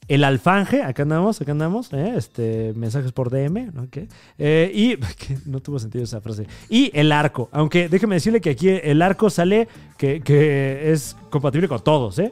[0.08, 2.14] el alfanje, acá andamos, acá andamos, ¿eh?
[2.16, 3.90] este, mensajes por DM.
[3.92, 4.08] ¿Qué?
[4.38, 4.98] Eh, y
[5.50, 6.48] no tuvo sentido esa frase.
[6.70, 9.68] Y el arco, aunque déjeme decirle que aquí el arco sale
[9.98, 12.32] que, que es compatible con todos, ¿eh?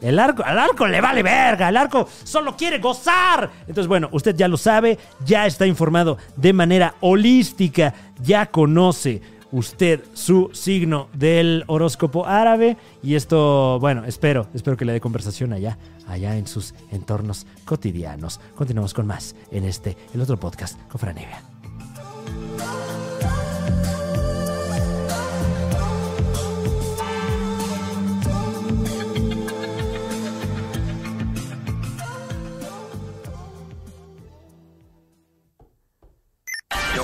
[0.00, 3.50] El arco, al arco le vale verga, el arco solo quiere gozar.
[3.60, 9.20] Entonces, bueno, usted ya lo sabe, ya está informado de manera holística, ya conoce
[9.52, 15.52] usted su signo del horóscopo árabe y esto, bueno, espero, espero que le dé conversación
[15.52, 18.40] allá, allá en sus entornos cotidianos.
[18.54, 21.42] Continuamos con más en este, el otro podcast con Franevia.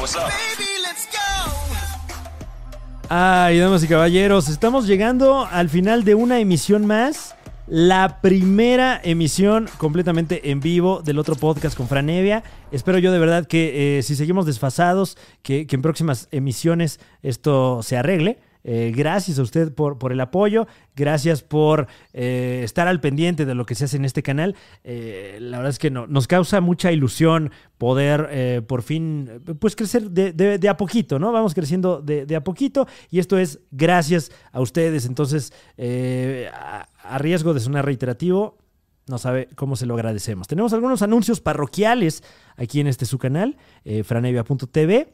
[0.07, 0.31] What's up?
[0.57, 1.53] Baby, let's go.
[3.09, 7.35] Ay, damas y caballeros, estamos llegando al final de una emisión más.
[7.67, 12.45] La primera emisión completamente en vivo del otro podcast con Franevia.
[12.71, 17.83] Espero yo de verdad que eh, si seguimos desfasados, que, que en próximas emisiones esto
[17.83, 18.39] se arregle.
[18.69, 23.55] Eh, gracias a usted por, por el apoyo, gracias por eh, estar al pendiente de
[23.55, 24.57] lo que se hace en este canal.
[24.83, 30.11] Eh, la verdad es que no- nos causa mucha ilusión poder por fin pues crecer
[30.11, 31.31] de, de- a poquito, ¿no?
[31.31, 35.07] Vamos creciendo de, de a poquito y esto es gracias a ustedes.
[35.07, 35.53] Entonces,
[36.53, 38.59] a, riesgo de sonar reiterativo,
[39.07, 40.49] no sabe cómo se lo agradecemos.
[40.49, 42.25] Tenemos algunos anuncios parroquiales
[42.57, 43.57] aquí en este su canal,
[44.05, 45.12] franevia.tv.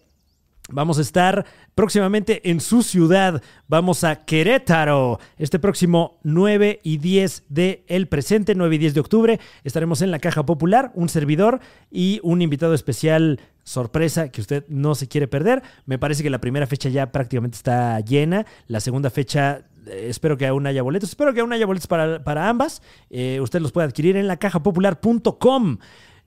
[0.72, 1.44] Vamos a estar
[1.74, 3.42] próximamente en su ciudad.
[3.68, 5.20] Vamos a Querétaro.
[5.36, 10.10] Este próximo 9 y 10 de el presente, 9 y 10 de octubre, estaremos en
[10.10, 11.60] la Caja Popular, un servidor
[11.90, 15.62] y un invitado especial sorpresa que usted no se quiere perder.
[15.86, 18.46] Me parece que la primera fecha ya prácticamente está llena.
[18.66, 21.10] La segunda fecha eh, espero que aún haya boletos.
[21.10, 22.82] Espero que aún haya boletos para, para ambas.
[23.10, 25.78] Eh, usted los puede adquirir en lacajapopular.com.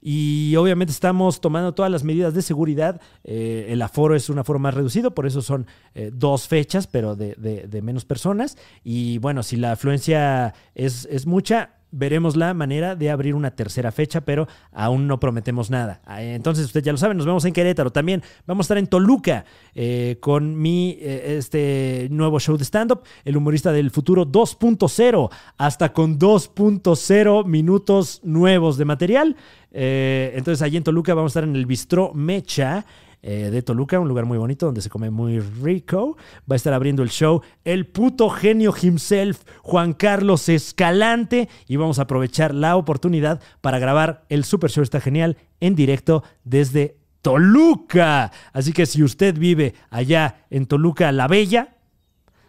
[0.08, 3.02] Y obviamente estamos tomando todas las medidas de seguridad.
[3.24, 7.16] Eh, el aforo es un aforo más reducido, por eso son eh, dos fechas, pero
[7.16, 8.56] de, de- de menos personas.
[8.84, 13.92] Y bueno, si la afluencia es, es mucha, veremos la manera de abrir una tercera
[13.92, 16.02] fecha, pero aún no prometemos nada.
[16.06, 17.92] Ah, Entonces, usted ya lo sabe, nos vemos en Querétaro.
[17.92, 23.04] También vamos a estar en Toluca eh, con mi eh, este nuevo show de stand-up,
[23.24, 29.36] El humorista del futuro 2.0, hasta con 2.0 minutos nuevos de material.
[29.72, 32.86] Eh, entonces, allí en Toluca vamos a estar en el Bistró Mecha
[33.28, 36.16] eh, de Toluca, un lugar muy bonito donde se come muy rico.
[36.50, 41.98] Va a estar abriendo el show el puto genio himself, Juan Carlos Escalante, y vamos
[41.98, 48.32] a aprovechar la oportunidad para grabar el Super Show Está Genial en directo desde Toluca.
[48.54, 51.78] Así que si usted vive allá en Toluca la Bella,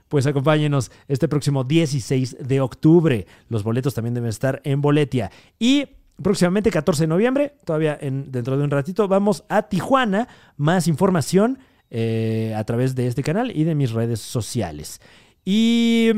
[0.08, 3.26] pues acompáñenos este próximo 16 de octubre.
[3.48, 5.30] Los boletos también deben estar en Boletia.
[5.58, 5.86] Y
[6.22, 10.28] próximamente, 14 de noviembre, todavía en- dentro de un ratito, vamos a Tijuana.
[10.56, 11.58] Más información
[11.90, 15.00] eh, a través de este canal y de mis redes sociales.
[15.44, 16.10] Y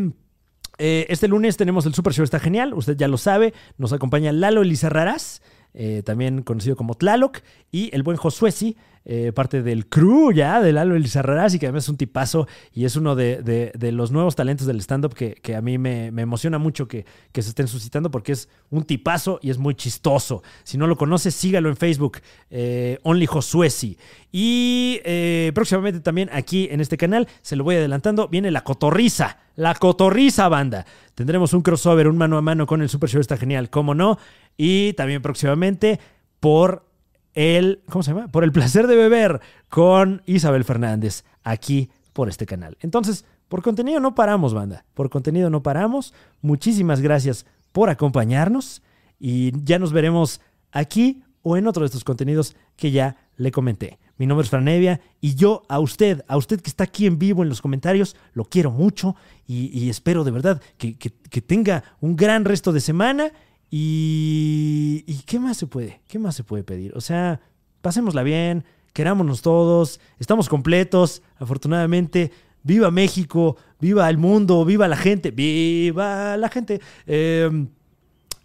[0.78, 3.53] eh, este lunes tenemos el Super Show, está genial, usted ya lo sabe.
[3.76, 5.42] Nos acompaña Lalo Elizarrarás,
[5.74, 7.40] eh, también conocido como Tlaloc,
[7.70, 8.76] y el buen Josuesi,
[9.11, 12.84] eh, parte del crew ya de Lalo Elizarrarás, y que además es un tipazo y
[12.84, 16.22] es uno de, de- los nuevos talentos del stand-up que, que a mí me, me
[16.22, 20.42] emociona mucho que, que se estén suscitando porque es un tipazo y es muy chistoso.
[20.62, 22.18] Si no lo conoce, sígalo en Facebook,
[22.50, 23.96] eh, Only Josuesi.
[24.30, 29.38] Y eh, próximamente también aquí en este canal, se lo voy adelantando, viene la cotorriza.
[29.56, 30.84] La cotorriza, banda.
[31.14, 34.18] Tendremos un crossover, un mano a mano con el Super Show, está genial, cómo no.
[34.56, 35.98] Y también próximamente
[36.40, 36.88] por
[37.34, 38.28] el, ¿cómo se llama?
[38.28, 42.76] Por el placer de beber con Isabel Fernández aquí por este canal.
[42.80, 44.84] Entonces, por contenido no paramos, banda.
[44.94, 46.12] Por contenido no paramos.
[46.42, 48.82] Muchísimas gracias por acompañarnos
[49.18, 50.40] y ya nos veremos
[50.72, 53.98] aquí o en otro de estos contenidos que ya le comenté.
[54.16, 57.42] Mi nombre es Franevia y yo a usted, a usted que está aquí en vivo
[57.44, 59.14] en los comentarios, lo quiero mucho
[59.46, 63.32] y, espero de verdad que- que tenga un gran resto de semana
[63.70, 66.00] y, ¿qué más se puede?
[66.08, 66.96] ¿Qué más se puede pedir?
[66.96, 67.40] O sea,
[67.82, 72.32] pasémosla bien, querámonos todos, estamos completos, afortunadamente.
[72.62, 76.80] Viva México, viva el mundo, viva la gente, viva la gente.
[77.06, 77.66] Eh,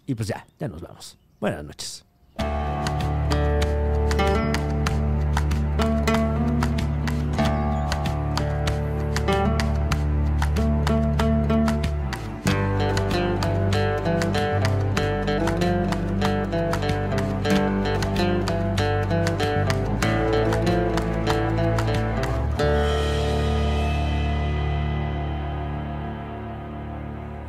[0.06, 1.18] y pues ya, ya nos vamos.
[1.40, 2.04] Buenas noches.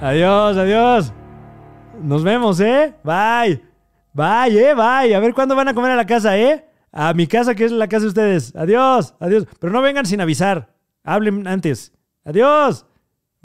[0.06, 1.12] Adiós, adiós.
[2.00, 2.94] Nos vemos, ¿eh?
[3.04, 3.60] Bye.
[4.14, 4.76] Bye, ¿eh?
[4.76, 5.16] Bye.
[5.16, 6.64] A ver cuándo van a comer a la casa, ¿eh?
[6.92, 8.56] A mi casa, que es la casa de ustedes.
[8.56, 9.48] Adiós, adiós.
[9.60, 10.70] Pero no vengan sin avisar.
[11.04, 11.92] Hablen antes.
[12.24, 12.86] Adiós.